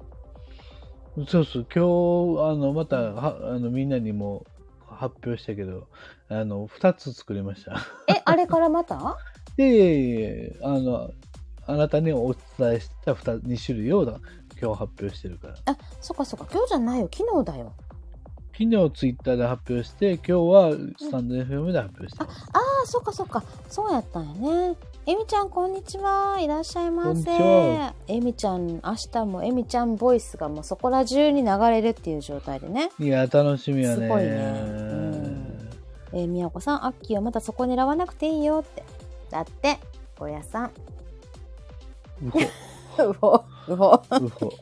[1.24, 4.44] そうそう、今日、あの、また、はあの、みんなにも
[4.86, 5.88] 発表したけど、
[6.28, 7.78] あの、2つ作りました。
[8.08, 9.16] え、あれからまた？
[9.56, 11.10] いやいやいやいやあの、
[11.66, 14.20] あなたにお伝えした 2, 2種類をだ
[14.60, 15.54] 今日発表してるから。
[15.64, 17.72] あ、そっかそっか、今日じゃないよ、昨日だよ。
[18.52, 22.44] 昨日ツイッターで発表して、今日はスタンド FM で発表してます。
[22.52, 23.42] ああ、そっかそっか。
[23.68, 24.34] そうやったんや
[24.70, 24.76] ね。
[25.08, 26.36] えみちゃん、こんにちは。
[26.40, 27.94] いらっしゃいませは。
[28.08, 28.80] えみちゃん、明
[29.12, 32.90] 日もえみちゃんボイスがもうそこら中に流れるっていう状態でね。
[32.98, 33.94] いや、楽しみやね。
[33.94, 35.70] すごいねうん
[36.12, 38.82] えー、みやこさん、アッキーはまたそこ狙わなくていいよって。
[39.30, 39.78] だって、
[40.18, 40.72] ゴリアスさん。
[42.26, 42.40] うほ、
[42.98, 44.02] うほ、うほ。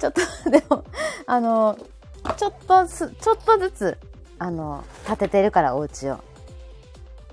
[0.00, 0.82] ちょっと、でも、
[1.24, 1.78] あの、
[2.36, 3.98] ちょっとずつ、ちょっとずつ、
[4.40, 6.18] あの、建ててるから、お家を。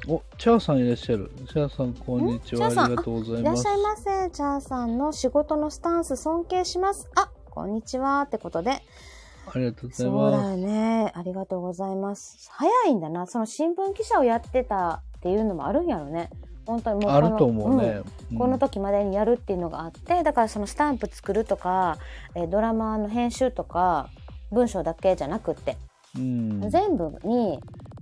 [0.07, 1.31] お、チャーさんいらっしゃる。
[1.47, 2.67] チャーさん、こんにちは。
[2.67, 3.41] ありがとうございます。
[3.41, 4.29] いらっしゃいませ。
[4.31, 7.07] チャーさんの仕事のスタンス尊敬します。
[7.15, 8.21] あ、こんにちは。
[8.23, 8.71] ってことで。
[8.71, 10.49] ありがとうございそうだます。
[10.51, 11.11] よね。
[11.13, 12.49] ありがとうございます。
[12.51, 13.27] 早いんだな。
[13.27, 16.29] その新聞記者をやってたっていうのもあるんやろね。
[16.65, 18.01] 本当にもうこのあると思うね。
[18.31, 21.97] うんこの時までにやるっていうのがあって、だからそのスタンプ作るとか、
[22.33, 24.09] えードラマの編集とか、
[24.51, 25.77] 文章だけじゃなくって、
[26.15, 27.59] うん、全部に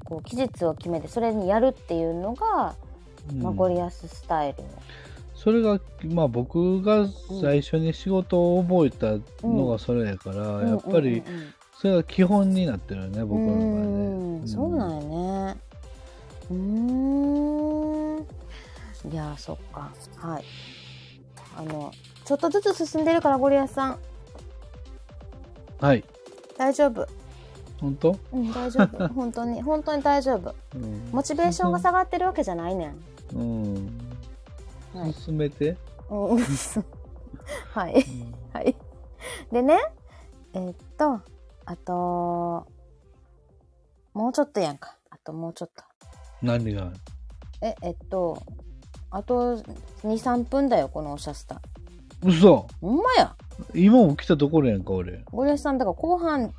[0.10, 2.76] こう期日を決めてそれにやるっていうのが、
[3.32, 4.64] うんまあ、ゴリアススタイル。
[5.36, 7.08] それが、まあ僕が
[7.42, 14.44] 最初に仕事を覚えたのがそれやから、やっぱりうんうんうんうんそれが基本になってるよね、僕の場合うね。
[14.44, 15.58] んそうなんやね。
[16.52, 16.56] うー
[18.20, 18.28] ん。
[19.14, 19.90] いやー、そっか。
[20.18, 20.44] はい。
[21.56, 21.94] あの、
[22.26, 24.00] ちょっとずつ進んでるから、ゴリアスさん。
[25.80, 26.04] はい。
[26.58, 27.08] 大丈夫。
[27.80, 29.08] 本当、うん、大丈夫。
[29.14, 30.56] 本当に、本当に大丈夫。
[30.76, 33.00] うん、モチベーションが下がってるわけじゃないねん。
[33.36, 34.00] うん。
[34.94, 35.14] はい。
[35.14, 35.78] 進めて。
[36.10, 36.40] うん
[37.74, 38.06] はい。
[38.54, 38.76] はい。
[39.52, 39.78] でね、
[40.54, 41.22] えーっと、
[41.66, 42.68] あと、
[44.14, 44.98] もうちょっとやんか。
[45.10, 45.84] あともうちょっと。
[46.42, 46.92] 何が？
[47.62, 48.42] え、えっと、
[49.12, 49.64] あと2、
[50.04, 51.62] 3分だよ、このおしゃスタ。
[52.24, 53.36] 嘘ほんまや。
[53.74, 55.24] 今も来たところやんか、俺。
[55.32, 56.54] ゴリアスさん、だから後半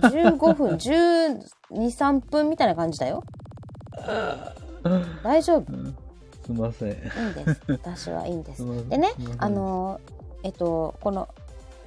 [0.00, 3.22] 15分、12、3分みたいな感じだよ。
[5.22, 5.72] 大丈夫。
[5.72, 5.96] うん
[6.46, 6.88] すいません。
[6.90, 7.00] いいん
[7.44, 7.60] です。
[7.66, 11.28] 私はいいんですでねあのー、えっと、この、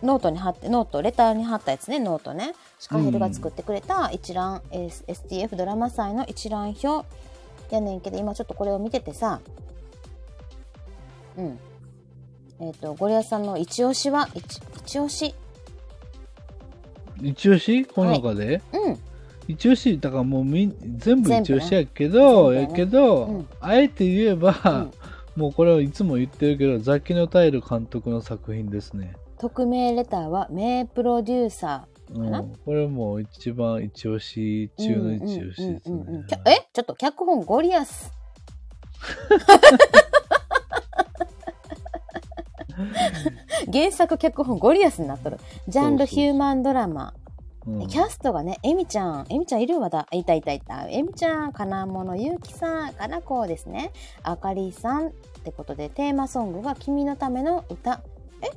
[0.03, 2.53] ノートに貼って、ノート、レターに貼ったやつね、ノートね。
[2.77, 7.07] シカヘルが作ってくれた一覧、S- STF ドラマ祭の一覧表
[7.73, 9.39] やねんけど、今ちょっとこれを見ててさ、
[11.37, 11.59] うん。
[12.59, 15.33] えっ、と、ゴリアスさんの一押しは、一一押し。
[17.21, 17.85] 一押し？
[17.85, 18.99] この中で、うん。
[19.47, 19.99] 一押し？
[19.99, 22.61] だからもうみん全部一押しやけど、ね。
[22.61, 23.47] やけど、うん。
[23.59, 24.69] あえて言えば、う
[25.39, 25.41] ん。
[25.41, 32.31] もうこれはいつも言ってるけどザキノタイル監督の作品ですね、匿名レターは名プロデューサうん。
[32.31, 34.83] な、これもう一番一押しー。
[34.83, 36.67] 中の一押しですうんうんうんうんねえ？
[36.73, 38.11] ちょっと脚本ゴリアス。
[43.71, 45.37] 原作脚本ゴリアスになっとる。
[45.67, 47.13] ジャンルヒューマンドラマ。
[47.13, 47.25] う
[47.83, 50.07] んキャストがね、エミちゃん、エミちゃんいるわだ。
[50.11, 50.87] いたいたいた。
[50.89, 53.91] エミちゃん、金物ゆうきさん、かなこですね。
[54.23, 55.11] あかりさんっ
[55.43, 58.01] てことで、テーマソングが君のための歌。
[58.41, 58.47] え？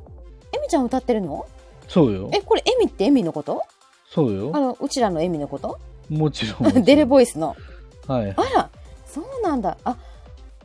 [0.57, 1.47] エミちゃん歌ってるの？
[1.89, 3.63] そうよえ、これエミってエミのこと？
[4.09, 5.79] そうよあの、うちらのエミのこと？
[6.09, 7.57] もちろんもちろん デレボイスの。
[8.07, 8.71] はいあら、
[9.05, 9.77] そうなんだ。
[9.85, 9.97] あ、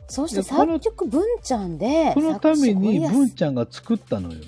[0.08, 4.40] そして作曲文ちゃんで、このために文ちゃんが作ったのよ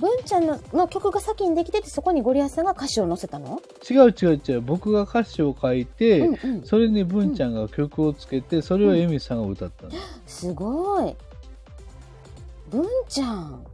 [0.00, 3.60] 文ちゃんのの曲が先にできてて、そこにゴリアスさんが歌詞を載せたの？
[3.88, 6.62] 違う違う違う僕が歌詞を書いて、うんうん。
[6.64, 9.90] それに文ちゃんが曲をつけてそれをエミさんが歌ったの、
[10.26, 11.14] すごい。
[12.70, 13.64] 文ちゃん。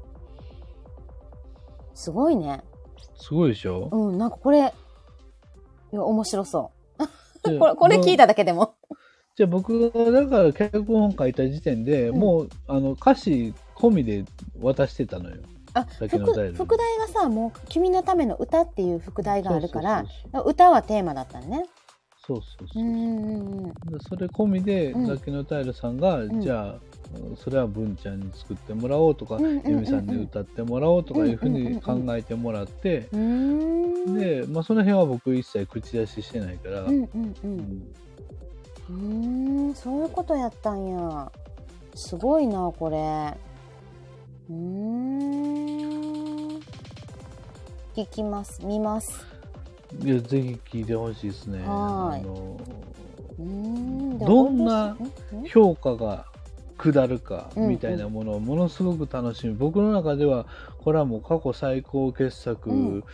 [1.94, 2.62] すごいね。
[3.16, 4.62] すごいでしょ、うん、なんかこれ、い
[5.96, 6.72] や、面白そ
[7.44, 7.48] う。
[7.48, 8.74] で これ、これ聞いただけでも。
[9.36, 14.24] じゃあ僕がだから脚本書いた時点で、うんもうあの歌詞込みで
[14.60, 15.36] 渡してたのよ。
[15.74, 21.66] あ、副先のタイル副題がさ、もう君のための歌っていう副題があるからそう、そう歌はテーマだったのね。
[22.26, 22.86] そうそうそうう。
[22.86, 23.68] んうんうん。
[23.68, 23.72] で
[24.08, 26.80] それ込みで、うんザキのタイルさんが、んじゃあ
[27.36, 34.14] それは文ちゃんに作ってもらおうとか、うんうんうんさんに歌ってもらおうとかいうふうに考えてもらって、うーん。
[34.18, 37.08] で、まあ、その辺は僕一切口出ししてないから、うんうんう。
[37.44, 37.82] うんん
[38.88, 41.30] うーん、そういうことやったんや。
[41.94, 42.96] すごいな、これ。
[44.50, 46.60] うーん。
[47.96, 49.26] 聞きます、見ます。
[50.02, 51.58] いやぜひ聞いてほしいですね。
[51.60, 51.68] はい
[52.20, 52.60] あの
[53.38, 54.18] うーん。
[54.18, 54.96] どんなんん？
[55.46, 56.26] 評価が
[56.76, 60.46] 下るかうんみたいなものをものすごく楽しみ、僕の中では
[60.84, 63.04] これはもう過去最高傑作、うん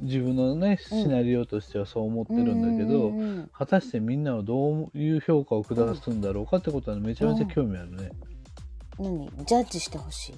[0.00, 8.10] 自分のねシナリオとしてはそう思ってるんだけど、うんうんうん果たしてみんなはどういう評価を下すんだろうかってことはめちゃめちゃ興味あるね。
[8.98, 9.28] 何？
[9.44, 10.34] ジャッジしてほしい。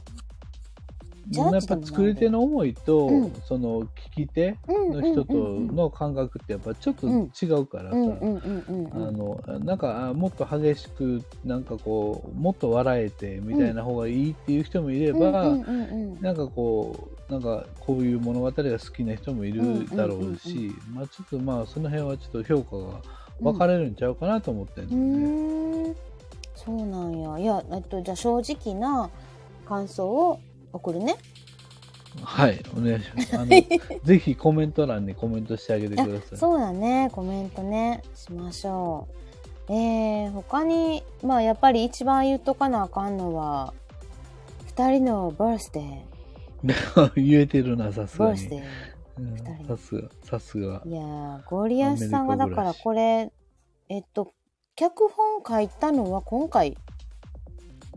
[1.30, 3.32] やっぱ作り手の思いと、うん。
[3.46, 3.88] その聞
[4.26, 4.92] き手うん。
[4.92, 5.34] の人と
[5.72, 9.16] の感覚ってやっぱちょっと違うからさ、あうん。
[9.16, 15.56] のなんかあもっと激しくなんかこうもっと笑えてみたいな方がいいっていう人もいれば、
[16.20, 23.00] なんかこうなんかこういう物語が好きな人もいるだろうし、まあちょっとまあその辺はちょっと評価が
[23.40, 25.96] 分かれるんちゃうかなと思ってるうね、ーん。
[26.54, 27.38] そうなんや。
[27.38, 29.08] いやえっとじゃあ正直な
[29.64, 30.40] 感想を
[30.72, 31.16] 送るね。
[32.22, 33.38] はいお願いします。
[33.38, 33.46] あの
[34.04, 36.38] ぜひコメント欄にコメントしてあげてください。
[36.38, 37.10] そうだね。
[37.12, 39.08] コメントねしましょ
[39.68, 39.72] う。
[39.72, 43.72] えー、他にまあやっぱり一番言っとかなあかんのは
[44.66, 47.12] 二人のバースデー。
[47.16, 48.30] 言えてるなさすがに。
[48.32, 49.68] バースデー。
[49.68, 50.82] さすがさすが。
[50.84, 53.30] いやーゴリアスさんがだからこれ
[53.88, 54.34] えっと
[54.74, 56.76] 脚本書いたのは今回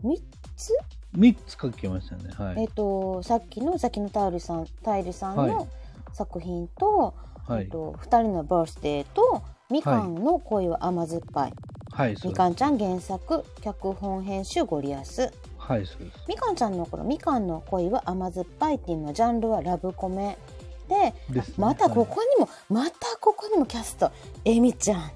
[0.02, 0.22] ？3
[0.56, 0.72] つ？
[1.16, 2.30] 3つ書きましたね。
[2.36, 2.62] はい。
[2.62, 5.50] えっとさっきのさっきのタイルさんタイルさんはい。
[5.50, 5.68] の
[6.12, 7.14] 作品と、
[7.46, 7.64] はい。
[7.64, 11.52] えっと2人のバースデーとみかんの恋は甘酸っぱい、
[11.90, 12.16] はい。
[12.24, 15.32] みかんちゃん原作脚本編集ゴリアス。
[15.58, 16.24] はいそうです。
[16.28, 20.38] みかんちゃんのこのみかんの恋は甘酸っぱいっていうのはジャンルはラブコメ
[20.88, 21.14] でね。
[21.56, 24.12] またここにも、またここにもキャスト
[24.44, 25.10] えみちゃん。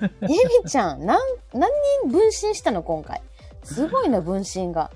[0.22, 0.26] え
[0.62, 1.20] みちゃんなん
[1.52, 1.70] 何
[2.02, 3.22] 人分身したの今回？
[3.62, 4.90] すごいな分身が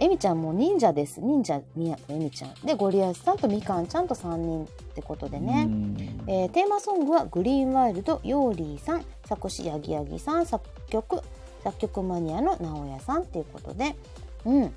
[0.00, 1.20] えみちゃんもう忍者です。
[1.20, 2.54] 忍者みやえみちゃん。
[2.64, 5.96] でゴリアスさんとみかんちゃんと3人ってことでね、うん。
[6.28, 9.04] えーテーマソングはグリーンワイルドヨーリーさん。
[9.26, 10.46] 作詞ヤギヤギさん。
[10.46, 11.20] 作曲
[11.64, 13.96] 作曲マニアの直哉さんっていうことで。
[14.44, 14.74] うん。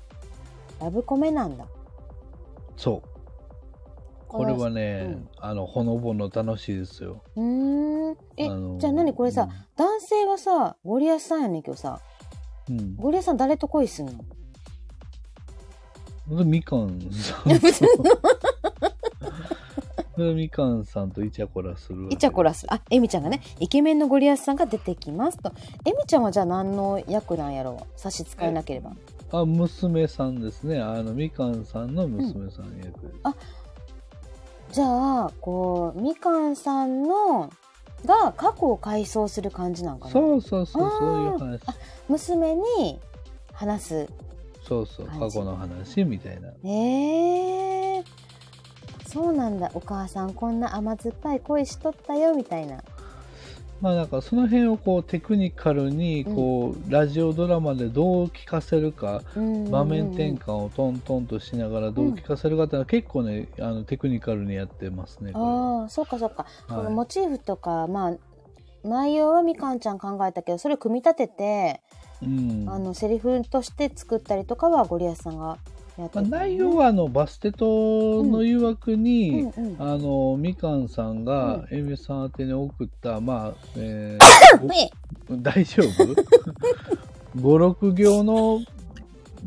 [0.80, 1.66] ラブコメなんだ。
[2.76, 3.08] そう。
[4.26, 5.28] これはね、うん。
[5.38, 7.22] あのほのぼの楽しいですよ。
[7.36, 8.16] うーん。
[8.36, 9.12] え、あのじゃあ何？
[9.12, 12.00] これさ、男性はさゴリアスさんやねんけどさ。
[12.68, 12.96] うん、うん。
[12.96, 14.12] ゴリアスさん誰と恋すんの？
[16.28, 17.68] みかんさんと。
[20.34, 22.74] みかんさんとイチャコラするイチャコラする。
[22.74, 25.52] あエミちゃんがねイケメンのゴリアスさんが出てきますと。
[25.84, 27.86] エミちゃんはじゃあ何の役なんやろう？
[28.00, 28.92] 差し支えなければ。
[29.32, 30.80] あ娘さんですね。
[30.80, 33.34] あのみかんさんの娘さん役です、あ
[34.70, 34.84] じゃ
[35.24, 37.50] あこうみかんさんの
[38.04, 40.12] が過去を回想する感じなんかな？
[40.12, 41.60] そうそうそうそういう話。
[41.66, 41.74] あ
[42.08, 43.00] 娘に
[43.54, 44.08] 話す
[44.72, 46.48] そうそう過去の話みたいな。
[46.64, 48.04] へえ
[49.06, 49.70] そうなんだ。
[49.74, 52.82] お母さんこんな甘酸っぱい恋しとったよみたいな。
[53.82, 66.76] まあなんかその辺をこうテクニカルにこう、ラジオドラマでどう聞かせるか、場面転換をトントンとしながらどう聞かせるかっていうのは結構ねあのテクニカルにやってますねああそうかそうか、はい。
[66.76, 68.16] このモチーフとかまあ
[68.84, 71.82] 内容はみかんちゃん考えたけどそれを組み立てて、
[72.22, 72.64] うん。
[72.68, 75.60] あのセリフとして作ったりとかはゴリアスさんがやって
[75.98, 79.76] まあ、たのね内容はあのバステトの誘惑に、うんうん。
[79.78, 85.82] あのみかんさんがうエミさん宛てに送ったまあ、ええー、 大丈
[87.34, 88.60] 夫 ?56 行の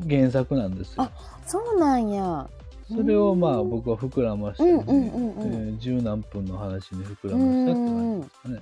[0.10, 1.04] 原作なんですよ。
[1.04, 1.12] あ。
[1.46, 2.48] そうなんや。
[2.88, 3.70] それをまあうん。
[3.70, 5.54] 僕は膨らまして、ねうんうんうんうん。
[5.54, 8.60] えー十何分の話に膨らうましたって感じんですかね。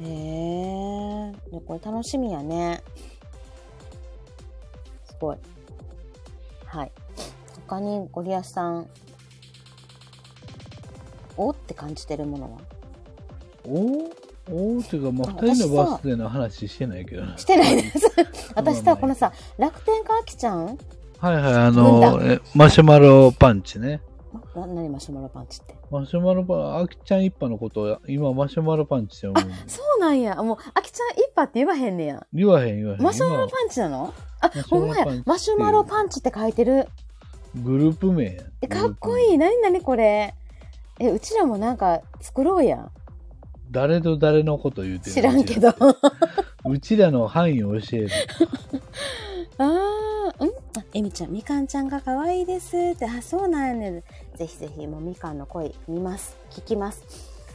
[0.00, 2.82] へえでこれ楽しみやね。
[2.96, 3.13] す
[5.24, 5.36] ごい。
[6.66, 6.92] はい。
[7.68, 8.86] 他にゴリアスさん。
[11.36, 11.50] お？
[11.50, 12.58] って感じてるものは？
[13.66, 13.74] お？
[14.50, 14.78] お？
[14.80, 17.38] ーっていうか、まあ、あ二人のバースデーの話してないけどな。
[17.38, 17.98] してないです。
[18.54, 20.78] 私さこのさ楽天かあきちゃん？
[21.18, 24.02] はいはい、あ軍の、えマシュマロパンチね。
[24.56, 25.74] な何マシュマロパンチって。
[25.90, 29.44] マシュマロパン、あきちゃん一派のことを今マシュマロパンチって思う。
[29.66, 30.34] そうなんや。
[30.42, 32.26] もう、あきちゃん一派って言わへんねや。
[32.32, 33.02] 言わへん言わへん。
[33.02, 34.12] マシュマロパンチなの？
[34.40, 36.88] あ、ほんまやュマシュマロパンチって書いてる。
[37.54, 39.38] 今グループ名え、かっこいい。
[39.38, 40.34] なになにこれ？
[40.98, 42.90] え、うちらもなんか作ろうや。
[43.70, 45.72] 誰と誰のこと言うてる知らんけど。
[46.66, 48.08] うちらの範囲を教える。
[49.58, 50.50] あー、ん？
[50.76, 54.02] あ、えみちゃん、みかんちゃんが可愛いですって、あ、そうなんやね。
[54.36, 56.36] ぜひぜひ、もうみかんの声見ます。
[56.50, 57.04] 聞きます。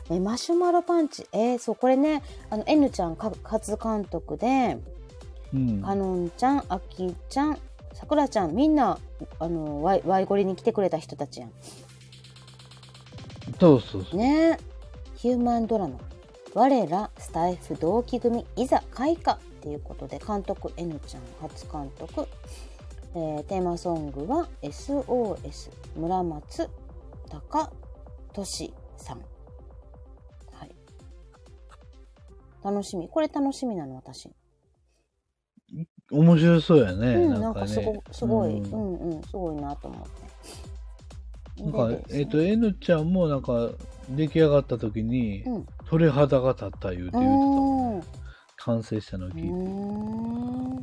[0.10, 1.28] え、マシュマロパンチ。
[1.32, 4.78] えーそう、これね、あの、N ちゃんか初監督で、
[5.54, 5.82] うん。
[5.82, 7.58] かのんちゃん、あきちゃん、
[7.94, 8.98] さくらちゃん、みんな、
[9.40, 11.52] あの、ワイワイゴリに来てくれた人たちやん。
[13.60, 14.20] そうそうそう。
[14.20, 14.58] ね
[15.16, 16.00] ヒューマンドラマ
[16.56, 22.26] 「我らスタイフ同期組いざ開花」っていうことで監督 N ちゃん初監督、
[23.16, 26.70] えーテーマソングは SOS 村松
[27.30, 27.72] 高
[28.34, 29.18] 俊さん。
[30.52, 30.76] はい。
[32.64, 33.08] 楽しみ。
[33.10, 34.30] これ楽しみなの私。
[36.12, 37.16] 面白そうやね。
[37.16, 37.42] うんなかね。
[37.42, 38.04] なんんかすご。
[38.12, 40.08] すごい、ううんん、うんすごいなと思っ
[41.56, 41.64] て。
[41.64, 42.04] なんかね。
[42.12, 43.70] えっ、と、N ちゃんもなんか、
[44.10, 45.66] 出来上がった時に、うん。
[45.86, 48.04] 鳥肌が立った言うて言うてたもん。
[48.58, 49.48] 完成したのをう聞いて。
[49.50, 50.82] ーん。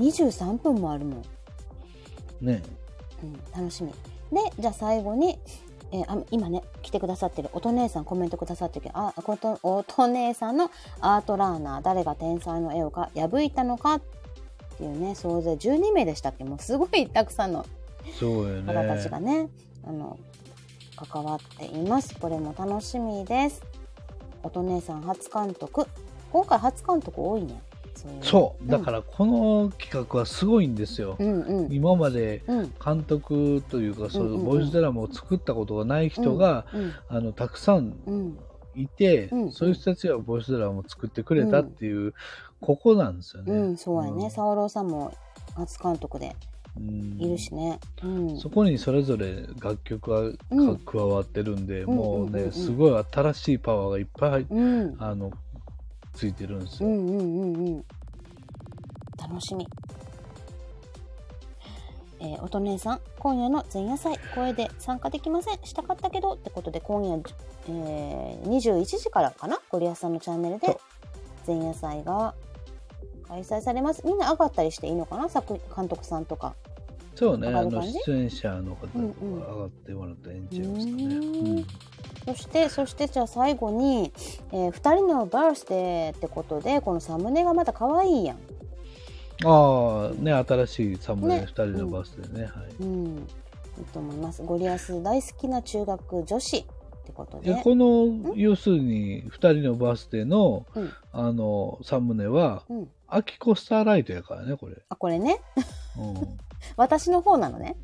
[0.00, 1.22] 23分もあるもん
[2.40, 2.62] ね。
[3.22, 3.90] うん、楽しみ。
[3.90, 3.96] で、
[4.58, 5.38] じゃあ最後に、
[5.92, 10.70] えーあ今ね、来てくださってる、おと姉さんコメントくださってるけど、あ、こと、おと姉さんの
[11.00, 13.94] アートラーナー、誰が天才の絵をか破いたのか？
[13.94, 14.02] っ
[14.78, 16.44] ていうね、総勢12名でしたっけ？
[16.44, 17.66] もうすごいたくさんの。
[18.20, 19.48] 方たちがね、
[19.86, 20.18] あの、
[20.96, 22.14] 関わっています。
[22.18, 23.62] これも楽しみです。
[24.42, 25.86] おと姉さん初監督。
[26.32, 27.60] 今回初監督多いね。
[28.22, 28.70] そう。
[28.70, 31.16] だから、この企画はすごいんですよ。
[31.18, 31.72] うんうん。
[31.72, 38.38] 今までうん監督というか、そううんうんうんいうボイスドラマを作ったことがない人が、うんあの、たくさんうん
[38.74, 42.14] いて、うんそういう人たちがボイスドラマを作ってくれたっていう、
[42.60, 43.52] ここなんですよね。
[43.52, 44.26] うん、そうやね。
[44.26, 45.12] んサオローさんも
[45.54, 46.36] 初監督で
[46.76, 47.80] うんいるしね。
[48.02, 48.38] うん。
[48.38, 54.96] そこにそれぞれ楽曲が加わってるんで、うんもうね、うんうんうんすごい新しいパワーがいっぱい、うん。
[54.98, 55.32] あの、
[56.20, 56.88] ついてるんですよ。
[56.90, 57.84] うんうんうんうん。
[59.18, 59.66] 楽しみ。
[62.18, 65.54] えー、おと姉さん、今夜の前夜祭、声で参加できません。
[65.64, 67.22] したかったけど、ってことで、今夜、
[67.70, 69.58] えー、21時からかな？
[69.70, 70.78] ゴリアスさんのチャンネルで
[71.46, 72.34] 前夜祭が
[73.26, 74.02] 開催されます。
[74.04, 75.30] みんな上がったりしていいのかな？
[75.30, 76.54] 作監督さんとか。
[77.14, 81.64] そうね、あの、出演者の方がうんうん上がってもらったらええんちゃいますかね。
[82.26, 84.12] そして、そしてじゃあ最後に、
[84.52, 88.36] えー、2人のバースデーってことで、このサムネがまた可愛いやん。
[89.44, 92.52] ああ、ね、新しいサムネ、ね二人のバースデーね、はい。
[92.80, 93.06] うん。
[93.78, 94.42] いいと思います。
[94.42, 96.64] ゴリアス大好きな中学女子っ
[97.04, 97.54] てことで。
[97.54, 102.88] でこの、要するに、二人のバースデーの、うんあの、サムネは、うん。
[103.08, 104.76] アキコスターライトやからね、これ。
[104.88, 105.40] あ、これね。
[105.98, 106.38] うん。
[106.76, 107.76] 私の方なのね。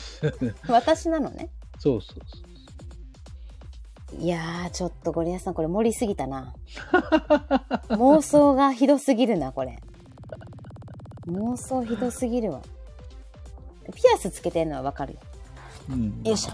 [0.68, 1.50] 私なのね。
[1.78, 2.47] そうそうそう。
[4.16, 6.54] いやー、ちょっとゴリアスさん、これ盛りすぎたな。
[7.90, 9.78] 妄想がひどすぎるな、これ。
[11.26, 12.62] 妄想ひどすぎるわ。
[13.94, 15.20] ピアスつけてんのはわかるよ。
[15.90, 16.22] うん。
[16.24, 16.52] よいしょ。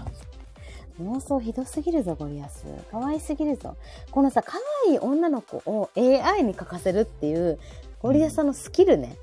[1.03, 2.65] 妄想ひどすぎるぞ、ゴリアス。
[2.91, 3.75] 可愛すぎるぞ。
[4.11, 7.59] このさ、可愛い女の子を AI に書かせるっていう、
[8.01, 9.15] ゴリアスさんのスキルね。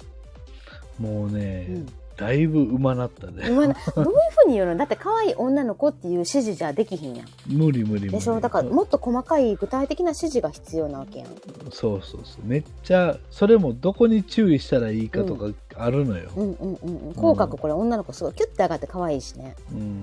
[0.98, 1.86] もうね、うん。
[2.16, 3.48] だいぶうまなったね。
[3.48, 4.76] うまなどういうふうに言うの？
[4.76, 7.26] だって可愛い女の子っていう指示じゃできひんやん。
[7.46, 8.10] 無理無理無理。
[8.10, 8.40] でしょ？
[8.40, 11.28] だからもっと細かい具体的な指示が必要なわけやん。
[11.70, 12.44] そうそうそう。
[12.44, 16.30] めっちゃ、それもどこに注意したらいいかとかあるのよ。
[16.36, 17.14] うんうんうんうん。
[17.14, 19.56] 口角これ女の子すごいキュッて上がって可愛いしね。
[19.72, 20.02] うん。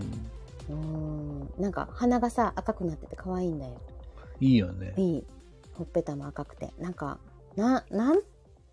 [0.69, 1.49] うーん。
[1.61, 3.71] なんか鼻がさ赤くなってて可愛いんだよ。
[4.39, 4.93] いいよね。
[4.97, 5.23] いい。
[5.73, 6.71] ほっぺたも赤くて。
[6.79, 7.19] なんか、
[7.55, 8.21] な、なん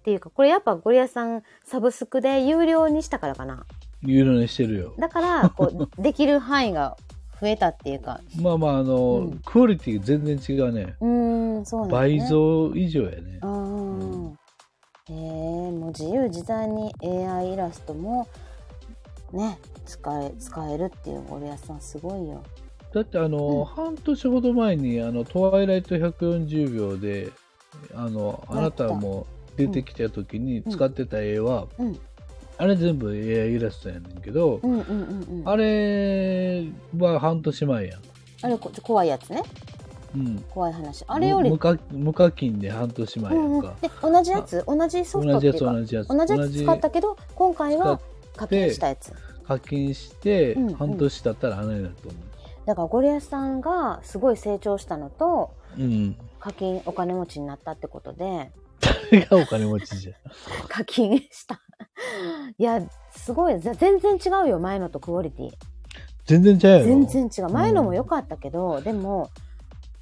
[0.06, 3.66] ていうか、これやっぱゴリアスさんサブスクで有料にしたからかな。
[4.02, 4.94] 有料にしてるよ。
[5.00, 6.96] だから、こう、 できる範囲が
[7.40, 8.20] 増えたっていうか。
[8.40, 10.94] まあまあ、あの、うんクオリティ全然違うね。
[11.00, 11.92] うーん、そうね。
[11.92, 13.40] 倍増以上やね。
[13.42, 18.28] ああ、へえもう自由自在に AI イラストも
[19.32, 22.42] ね使え使えるっていうゴリアスさんすごいよ。
[22.92, 27.32] だってあの、うん半年ほど前にあの「トワイライト140秒で」
[27.94, 29.26] あのあなたも
[29.56, 31.98] 出てきた時に使ってた絵は、うん
[32.58, 35.46] あれ全部 AI イラストやねんけど、うんうんうんうん。
[35.46, 38.00] あれは半年前やん。
[38.40, 39.42] あれこ怖いやつね
[40.14, 41.04] うん、怖い話。
[41.06, 43.74] あれより無課無課金で半年前やうんうんんか。
[43.82, 44.64] で同じやつ？
[44.66, 46.08] 同じソフト同じやつっていうか同じやつ。
[46.08, 48.00] 同じやつ使ったけど今回は
[48.34, 49.12] 課金したやつ。
[49.46, 52.18] 課金してうんうん半年経ったら穴になると思
[52.64, 55.82] だからゴリアスさんがすごい成長したのと、う。
[55.82, 56.16] うん。
[56.40, 58.50] 課金お金持ちになったってことで、
[59.10, 60.14] 誰がお金持ちじゃん。
[60.68, 61.60] 課金した。
[62.58, 65.50] いや、すごい、ぜ全然違うよ、前のとクオリティ。
[66.26, 66.84] 全然ちゃうやろ。
[66.84, 67.52] 全然違う。
[67.52, 69.30] 前のも良かったけど、でも、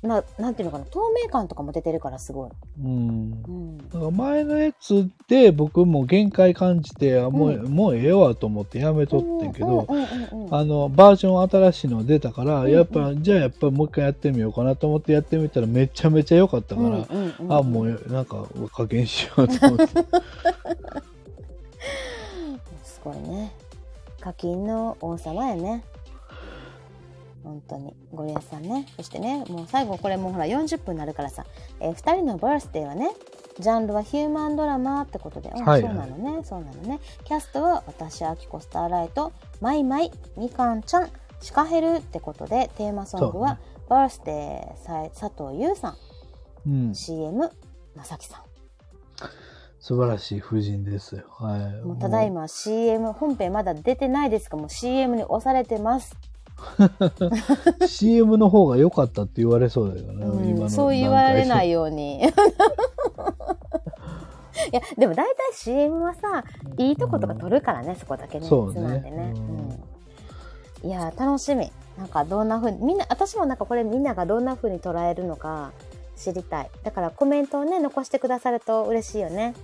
[0.05, 2.51] な、なんていうのかな、透明感とかも出てるからすごい。
[2.83, 3.43] うん。
[3.47, 3.79] うん。
[3.79, 19.87] だから前のやつで僕も限界感じて、あもう、うもうええわと思ってやめとってんけど、うんうんうんうんあの、バージョン新しいの出たから、うんやっぱ、じゃあやっぱもう一回やってみようかなと思ってやってみたらめちゃめちゃ良かったから、うんうんうんあ、もうなんか加減しようと思って。
[22.85, 23.53] すごいね。
[24.21, 25.83] 課金の王様やね。
[27.45, 27.95] 本当に。
[28.13, 28.87] ゴリアスさんね。
[28.97, 31.45] そしてね、もう最後これもうほら40分になるからさ、
[31.79, 33.11] えー、2人のバースデーはね、
[33.61, 37.01] ジャンルはヒューマンドラマってことで、あはいそうなのね、そうなのね。
[37.25, 45.97] キャストは私、アキコスターライト、マイマイ、みかんちゃん、シカヘルってことで、テーマソングは、バースデーさ佐藤優さん、
[46.67, 46.95] うん。
[46.95, 47.51] CM、
[47.95, 48.41] まさきさん。
[49.79, 51.25] 素晴らしい夫人ですよ。
[51.39, 51.87] はい。
[51.87, 56.17] もうただいま CM 本編まだ出てないですがもう CM に押されてます、
[57.87, 60.25] CM の方が良かったって言われそうだよね。
[60.25, 62.23] うんそう言われないように。
[64.73, 66.45] いやでも大体 CM はさ
[66.79, 69.01] いいとことか撮るからね、そこだけねそうね。
[69.01, 69.59] でね、うん。
[70.85, 70.89] うん。
[70.89, 71.71] いや楽しみ。
[71.99, 75.73] なんかどんな風にみんな私もなんかこれみんながどんな風に捉えるのか
[76.17, 76.71] 知りたい。
[76.83, 79.55] だからコメントをね残してくださると嬉しいよね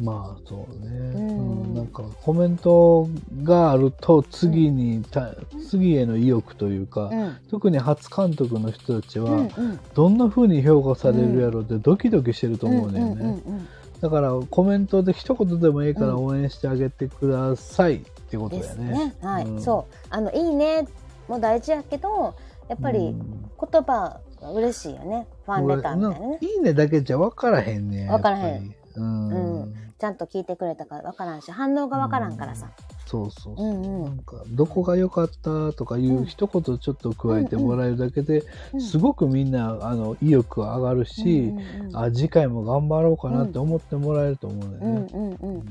[0.00, 1.16] まあそうね、ん。
[1.16, 3.08] うんなんかコメント
[3.42, 5.34] があると次にた、
[5.68, 7.36] 次への意欲というか、うん。
[7.50, 9.80] 特に初監督の人たちは、うんうん。
[9.94, 13.68] どんな風に評価されるやろうってドキドキしてると思うんだよね、うんうんうん
[14.02, 18.90] だからコメントで一言でもいいからうん応援してあげてくださいってことだよね。
[18.90, 19.14] ね。
[19.22, 19.62] はい、うん。
[19.62, 19.94] そう。
[20.10, 20.88] あの、いいね。
[21.28, 22.34] も大事やけど、
[22.68, 23.48] やっぱりうん。
[23.60, 25.28] 言葉が嬉しいよね。
[25.46, 26.38] ファンレターみたいなね。
[26.40, 29.28] いいねだけじゃ分からへんね分からへんうん、
[29.62, 32.68] うんちゃんと聞いてくれたから分からんし、反応が分からんからさ。
[33.06, 45.08] そうそうそう、うんうんなんかどこが良かったとかいううん一言ちょっと加えてもらえるだけで、うんすごくみんなあの意欲が上がるし、うんうんうんあ次回も頑張ろうかなって思ってもらえると思うんだうんよね。
[45.40, 45.62] うんうん。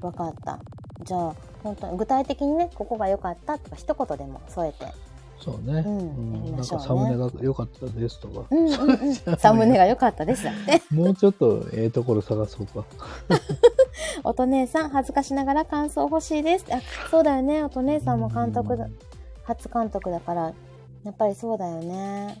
[0.00, 0.60] 分かった。
[1.02, 4.86] じゃあ、本当に具体的にね、ここが良かったとか一言でも添えて。
[5.40, 9.14] そうね、うんなんかサムネが良かったですとか、うんうんうん。
[9.38, 10.94] サムネが良かったですだって。
[10.94, 12.84] もうちょっとええところ探そうか。
[14.22, 16.66] 音姉さん、恥ずかしながら感想欲しいです。
[16.70, 16.80] あ、
[17.10, 17.62] そうだよね。
[17.64, 18.86] 音姉さんも監督だ、
[19.44, 20.52] 初監督だから、
[21.04, 22.36] やっぱりそうだよね。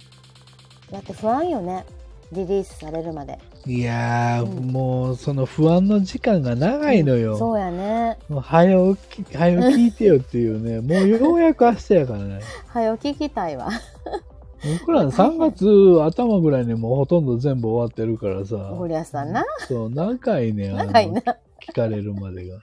[0.92, 1.86] だって不安よね。
[2.32, 3.38] リリースされるまで。
[3.66, 7.36] いやー、うんもうその不安の時間が長いのよ。
[7.36, 8.18] そうやね。
[8.28, 12.40] もう早よき、早よ聞いてよっていうね、 もうようやく明日やからね。
[12.68, 13.68] はよ聞きたいわ。
[14.78, 18.56] 僕ら3月頭ぐらいにもうほとんど全部終わってるからさ。
[18.76, 19.44] ゴリアスさんな。
[19.66, 21.20] そう、長いね、長いな。
[21.66, 22.58] 聞かれるまでが。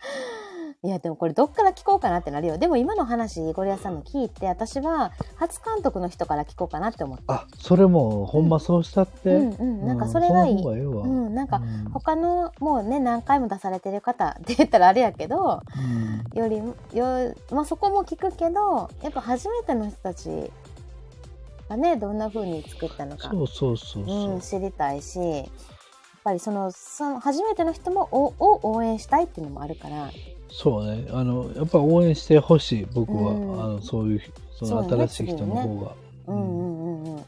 [0.87, 2.57] いや、でもこれどっから聞こうかなってなるよ。
[2.57, 7.25] でも今の話、ゴリアスさんの聞いて、私は初監督の人から聞こうかなって思って。
[7.27, 9.35] あ、それもほんまそうしたって？
[9.35, 9.85] うんうん。
[9.85, 10.63] なんかそれがいい。
[10.63, 15.61] うんなんかうん他のもうね何回も出されてる方って言ったらあれやけど
[16.33, 16.57] うんより
[16.97, 20.51] よ、まあ、そこも聞くけどやっぱ初めての人たち
[21.67, 24.33] がねどんな風に作ったのかそうそうそうそう。
[24.33, 25.45] うん、知りたいしやっ
[26.23, 30.09] ぱりそのその初めての人もおを応援したいっていうのもあるから
[30.59, 31.07] そうね。
[31.11, 33.31] あの、やっぱ応援してほしい、僕は。
[33.31, 33.63] うん。
[33.63, 34.21] あの、そういう、
[34.53, 35.91] その新しい人の方が。
[36.25, 36.83] うんうん。
[36.83, 37.23] うんうん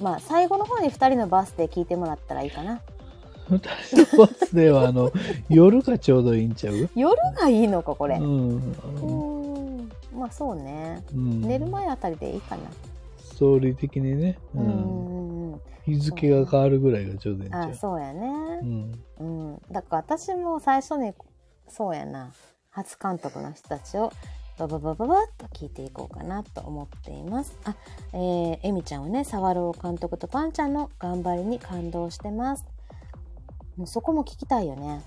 [0.00, 2.80] まあ最後の方に2人のバースデー聞いてもらったらいいかな。
[3.48, 5.12] 二人のバスでは、あの、
[5.48, 6.88] 夜がちょうどいいんちゃう？
[6.96, 8.16] 夜がいいのかこれ。
[8.16, 8.74] うん。
[10.12, 11.04] まあそうね。
[11.14, 11.42] うん。
[11.42, 12.62] 寝る前あたりでいいかな。
[13.18, 15.60] ストーリー的にね、うんうん。
[15.84, 17.70] 日付が変わるぐらいがちょうどいいんちゃう？
[17.70, 18.28] あそうやね。
[18.62, 18.92] うん。
[19.20, 19.62] うん。
[19.70, 21.12] だから私も最初に
[21.68, 22.32] そうやな
[22.74, 24.12] 初監督の人たちを
[24.58, 27.74] バババババッと聞いていこうかなと思っていますあ
[28.12, 32.64] えー、エミちゃんはね沢朗監督とパンちゃんの頑張りに感動してます
[33.76, 35.02] もうそこも聞きたいよね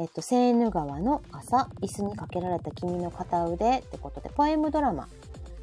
[0.00, 5.08] えっと、セーヌ川の朝、椅子にかけられた君の片腕ってことで、ポエムドラマ。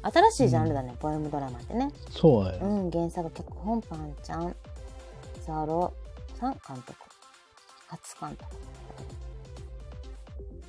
[0.02, 1.90] 新しいジャンルだね、ポエムドラマってね。
[2.10, 2.58] そうや。
[2.60, 4.54] うん、原作脚本パンちゃん、
[5.46, 5.94] ザロ
[6.38, 6.94] さん監督、
[7.86, 8.44] 初監督。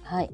[0.04, 0.30] はい。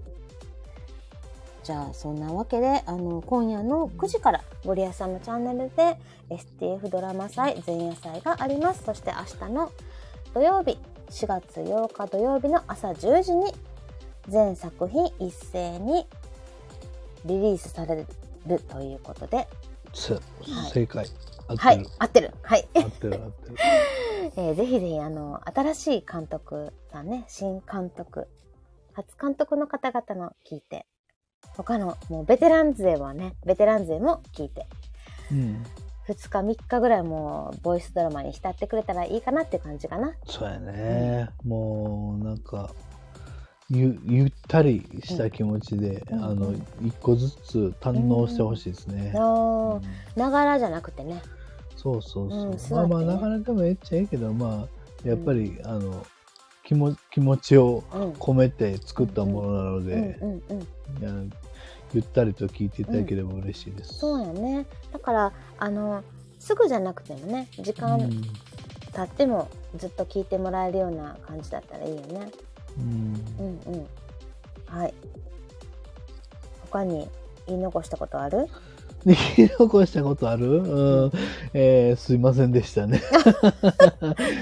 [1.64, 5.98] じゃあ、そんなわけで、あの、今夜の9時から、ゴリアスさんのチャンネルで、
[6.30, 8.84] STF ドラマ祭、前夜祭があります。
[8.84, 9.72] そして明日の
[10.34, 10.78] 土曜日、
[11.10, 13.54] 4月8日土曜日の朝10時に、
[14.28, 16.08] 全作品一斉に
[17.26, 18.06] リリースされ
[18.46, 19.48] るということで、
[19.94, 21.06] せはい正解。
[21.48, 21.62] 合ってる。
[21.62, 22.34] はい、合ってる。
[22.42, 22.68] はい。
[22.74, 23.56] 合ってる合ってる。
[24.36, 28.28] えーぜひぜひ、あの、新しい監督さんね、新監督、
[28.94, 30.86] 初監督の方々の聞いて、
[31.56, 34.66] 他の、もうベテラン勢はね、ベテラン勢も聞いて、
[35.32, 35.66] うん。
[36.08, 40.14] 2日3日ぐらいもう、ボイスドラマに浸ってくれたらいいかなっていう感じかな。
[40.26, 41.30] そうやね。
[41.46, 42.72] もう、なんか、
[43.70, 49.14] ゆゆったりした気持ちで、うんあのうん、一個ずつ堪能してほしいですね。
[50.16, 51.22] ながらじゃなくてね。
[51.76, 52.84] そうそうそう。
[52.84, 54.68] うんまあまあ、なかなかもええっちゃええけど、ま
[55.06, 56.06] あ、やっぱり、あの、
[56.64, 58.12] 気も気持ちをうん。
[58.12, 60.68] 込めて作ったものなのうんで、うんうん。
[61.02, 61.30] あの
[61.94, 63.94] ゆったりと聞いていただければ嬉しいです。
[63.96, 64.66] そうやね。
[64.92, 66.04] だから、あの、
[66.40, 68.22] すぐじゃなくてもね、時間うん
[68.94, 72.30] 経ってもずっと聞いてもらえるような感じだったらいいよね。
[72.78, 73.88] うんうんうん。
[74.68, 74.94] はい。
[76.70, 77.10] 他に
[77.48, 78.48] 言い残したことある？
[79.06, 81.12] で言い残したことある、うん
[81.54, 83.02] えーすいませんでしたね。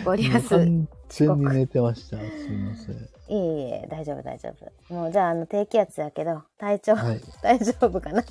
[0.05, 0.49] ゴリアス。
[0.49, 2.17] 完全に寝てました。
[2.17, 2.95] すいません。
[2.95, 2.97] い
[3.29, 4.49] えいえ、大丈夫大丈
[4.89, 4.93] 夫。
[4.93, 7.21] もうじゃあ、あの、低気圧やけど、体調、はい。
[7.41, 8.23] 大丈夫かな？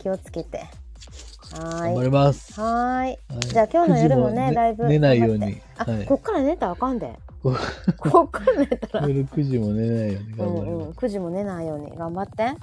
[0.00, 0.58] 気をつけて。
[0.58, 2.02] は頑張。
[2.04, 2.60] ります。
[2.60, 3.06] はーい。
[3.06, 5.60] はいじゃあ今日の夜もね9時だいぶ寝ないように。
[5.78, 6.04] あ、はい。
[6.04, 7.12] こっから寝たらあかんで。
[7.42, 7.54] こ
[7.98, 9.08] こっから寝たら。
[9.08, 10.86] 夜9時も寝ないようにう頑張りんうん。
[10.88, 10.98] ます。
[10.98, 12.42] 9時も寝ないように頑張って。
[12.42, 12.54] はい。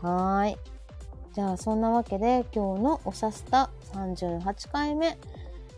[0.00, 0.56] はーい。
[1.34, 5.16] じゃあそんなわけで今日のおしゃスタ38回目、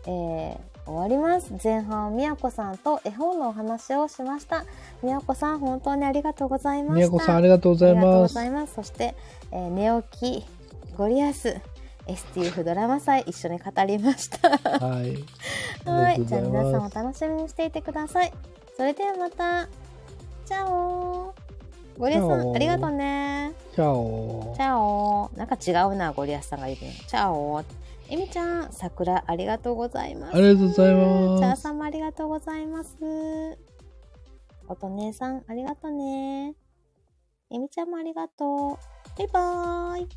[0.05, 1.53] えー、終わります。
[1.63, 4.65] 前半みやこさんと絵本のお話をしました。
[5.01, 6.95] みやこさん本当にありがとうございました。
[6.95, 8.33] みやこさんありがとうございありがとうごます。
[8.33, 8.73] ざいます。
[8.75, 9.15] そして、
[9.51, 10.45] えー寝起き
[10.97, 11.59] ゴリアス
[12.07, 14.49] STF ドラマ祭一緒に語りました。
[14.49, 15.23] はい。
[15.89, 16.25] はい。
[16.25, 18.31] じゃあ皆さんお楽しみにしていてください。
[18.75, 19.67] それではまた。
[20.45, 21.33] チャオ
[21.97, 23.53] ゴリアスさんありがとうね。
[23.73, 24.61] チャオチ。
[24.61, 26.91] ャオなんか違うな、ゴリアスさんが言うの。
[26.91, 27.63] チャオ
[28.07, 30.37] えみちゃん、桜ありがとうございます。
[30.37, 31.61] ありがとうございチャーます。
[31.61, 32.95] さんもありがとうございます。
[34.67, 36.53] おとねさん、ありがとうね。
[37.51, 39.17] えみちゃんもありがとう。
[39.17, 40.07] バイバーイ。